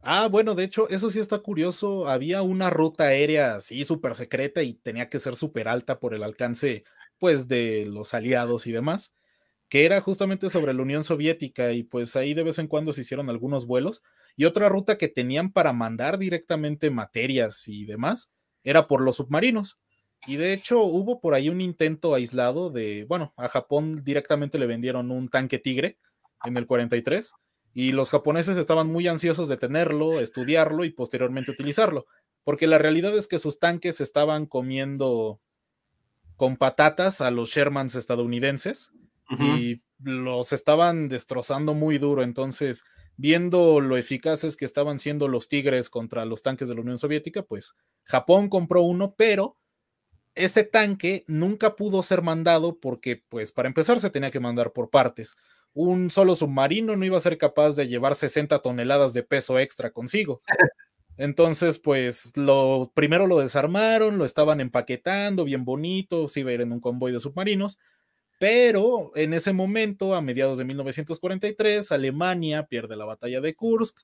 [0.00, 2.08] Ah, bueno, de hecho, eso sí está curioso.
[2.08, 6.22] Había una ruta aérea así súper secreta y tenía que ser súper alta por el
[6.22, 6.84] alcance,
[7.18, 9.12] pues, de los aliados y demás
[9.72, 13.00] que era justamente sobre la Unión Soviética y pues ahí de vez en cuando se
[13.00, 14.02] hicieron algunos vuelos
[14.36, 18.30] y otra ruta que tenían para mandar directamente materias y demás
[18.64, 19.78] era por los submarinos.
[20.26, 24.66] Y de hecho hubo por ahí un intento aislado de, bueno, a Japón directamente le
[24.66, 25.96] vendieron un tanque Tigre
[26.44, 27.32] en el 43
[27.72, 32.04] y los japoneses estaban muy ansiosos de tenerlo, estudiarlo y posteriormente utilizarlo,
[32.44, 35.40] porque la realidad es que sus tanques estaban comiendo
[36.36, 38.92] con patatas a los Shermans estadounidenses
[39.30, 42.22] y los estaban destrozando muy duro.
[42.22, 42.84] Entonces,
[43.16, 47.42] viendo lo eficaces que estaban siendo los Tigres contra los tanques de la Unión Soviética,
[47.42, 49.56] pues Japón compró uno, pero
[50.34, 54.90] ese tanque nunca pudo ser mandado porque, pues, para empezar se tenía que mandar por
[54.90, 55.36] partes.
[55.74, 59.90] Un solo submarino no iba a ser capaz de llevar 60 toneladas de peso extra
[59.90, 60.42] consigo.
[61.18, 66.62] Entonces, pues, lo primero lo desarmaron, lo estaban empaquetando bien bonito, se iba a ir
[66.62, 67.78] en un convoy de submarinos,
[68.42, 74.00] pero en ese momento, a mediados de 1943, Alemania pierde la batalla de Kursk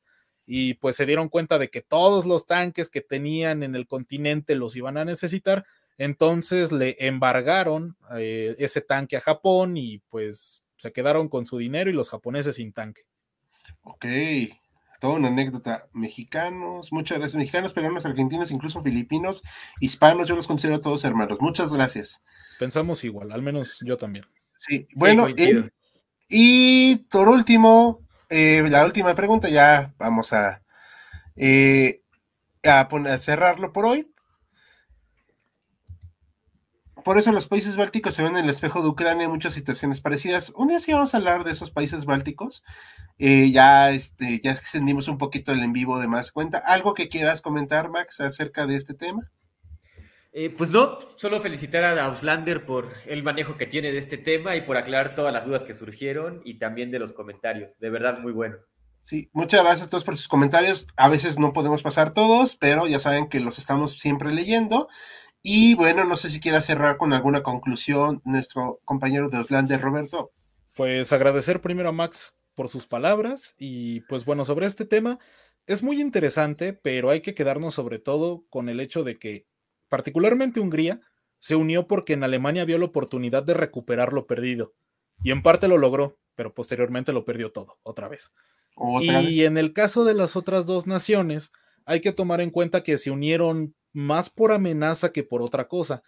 [0.46, 4.54] y pues se dieron cuenta de que todos los tanques que tenían en el continente
[4.54, 5.66] los iban a necesitar.
[5.96, 11.90] Entonces le embargaron eh, ese tanque a Japón y pues se quedaron con su dinero
[11.90, 13.02] y los japoneses sin tanque.
[13.82, 14.04] Ok,
[14.98, 15.88] toda una anécdota.
[15.92, 17.36] Mexicanos, muchas gracias.
[17.36, 19.42] Mexicanos, peruanos, argentinos, incluso filipinos,
[19.80, 21.40] hispanos, yo los considero todos hermanos.
[21.40, 22.22] Muchas gracias.
[22.58, 24.26] Pensamos igual, al menos yo también.
[24.56, 25.28] Sí, bueno,
[26.28, 30.62] y por último, eh, la última pregunta, ya vamos a,
[31.36, 32.02] eh,
[32.64, 34.12] a, poner, a cerrarlo por hoy.
[37.08, 40.02] Por eso los países bálticos se ven en el espejo de Ucrania en muchas situaciones
[40.02, 40.52] parecidas.
[40.54, 42.62] Un día sí vamos a hablar de esos países bálticos.
[43.18, 46.58] Eh, ya, este, ya extendimos un poquito el en vivo de más cuenta.
[46.58, 49.32] ¿Algo que quieras comentar, Max, acerca de este tema?
[50.34, 54.54] Eh, pues no, solo felicitar a Auslander por el manejo que tiene de este tema
[54.56, 57.78] y por aclarar todas las dudas que surgieron y también de los comentarios.
[57.78, 58.58] De verdad, muy bueno.
[59.00, 60.88] Sí, muchas gracias a todos por sus comentarios.
[60.96, 64.88] A veces no podemos pasar todos, pero ya saben que los estamos siempre leyendo.
[65.42, 70.30] Y bueno, no sé si quiera cerrar con alguna conclusión nuestro compañero de Auslander, Roberto.
[70.76, 75.18] Pues agradecer primero a Max por sus palabras y pues bueno, sobre este tema
[75.66, 79.46] es muy interesante, pero hay que quedarnos sobre todo con el hecho de que
[79.88, 81.00] particularmente Hungría
[81.38, 84.74] se unió porque en Alemania vio la oportunidad de recuperar lo perdido
[85.22, 88.32] y en parte lo logró, pero posteriormente lo perdió todo, otra vez.
[89.00, 91.52] y en el caso de las otras dos naciones,
[91.84, 96.02] hay que tomar en cuenta que se unieron más por amenaza que por otra cosa.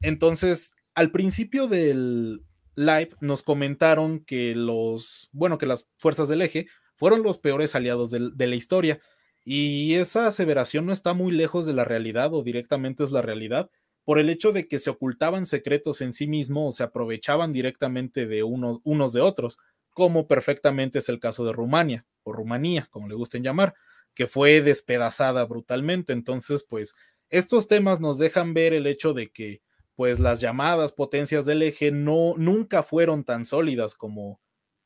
[0.00, 2.42] Entonces, al principio del,
[2.78, 8.12] Live nos comentaron que los, bueno, que las fuerzas del eje fueron los peores aliados
[8.12, 9.00] de, la historia.
[9.44, 13.68] Y esa aseveración no está muy lejos de la realidad o directamente es la realidad
[14.04, 18.26] por el hecho de que se ocultaban secretos en sí mismo o se aprovechaban directamente
[18.26, 19.58] de unos, unos de otros,
[19.90, 23.74] como perfectamente es el caso de Rumania o Rumanía, como le gusten llamar,
[24.14, 26.12] que fue despedazada brutalmente.
[26.12, 26.94] Entonces, pues,
[27.30, 29.62] estos temas nos dejan ver el hecho de que
[29.94, 34.40] pues las llamadas potencias del eje no, nunca fueron tan sólidas como,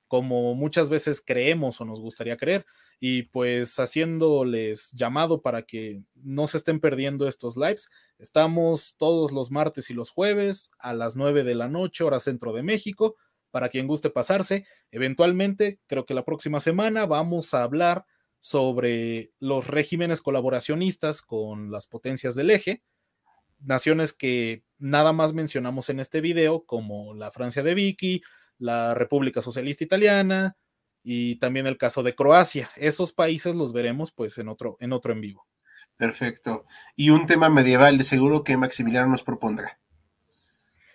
[0.09, 2.65] como muchas veces creemos o nos gustaría creer.
[2.99, 9.51] Y pues haciéndoles llamado para que no se estén perdiendo estos lives, estamos todos los
[9.51, 13.17] martes y los jueves a las 9 de la noche, hora centro de México,
[13.51, 14.65] para quien guste pasarse.
[14.91, 18.07] Eventualmente, creo que la próxima semana vamos a hablar
[18.43, 22.83] sobre los regímenes colaboracionistas con las potencias del eje
[23.65, 28.23] naciones que nada más mencionamos en este video, como la Francia de Vicky,
[28.59, 30.57] la República Socialista Italiana
[31.03, 32.71] y también el caso de Croacia.
[32.77, 35.47] Esos países los veremos pues en otro en otro en vivo.
[35.97, 36.67] Perfecto.
[36.97, 39.79] Y un tema medieval de seguro que Maximiliano nos propondrá.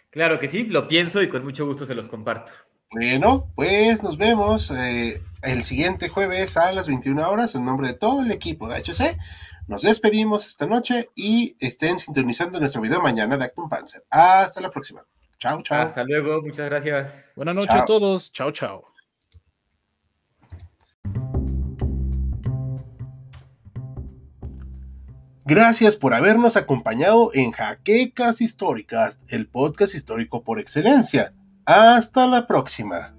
[0.09, 2.53] Claro que sí, lo pienso y con mucho gusto se los comparto.
[2.91, 7.93] Bueno, pues nos vemos eh, el siguiente jueves a las 21 horas en nombre de
[7.93, 9.17] todo el equipo de HC.
[9.67, 14.03] Nos despedimos esta noche y estén sintonizando nuestro video mañana de Acton Panzer.
[14.09, 15.05] Hasta la próxima.
[15.39, 15.83] Chao, chao.
[15.83, 17.31] Hasta luego, muchas gracias.
[17.35, 18.31] Buenas noches a todos.
[18.31, 18.85] Chao, chao.
[25.45, 31.33] Gracias por habernos acompañado en Jaquecas Históricas, el podcast histórico por excelencia.
[31.65, 33.16] Hasta la próxima.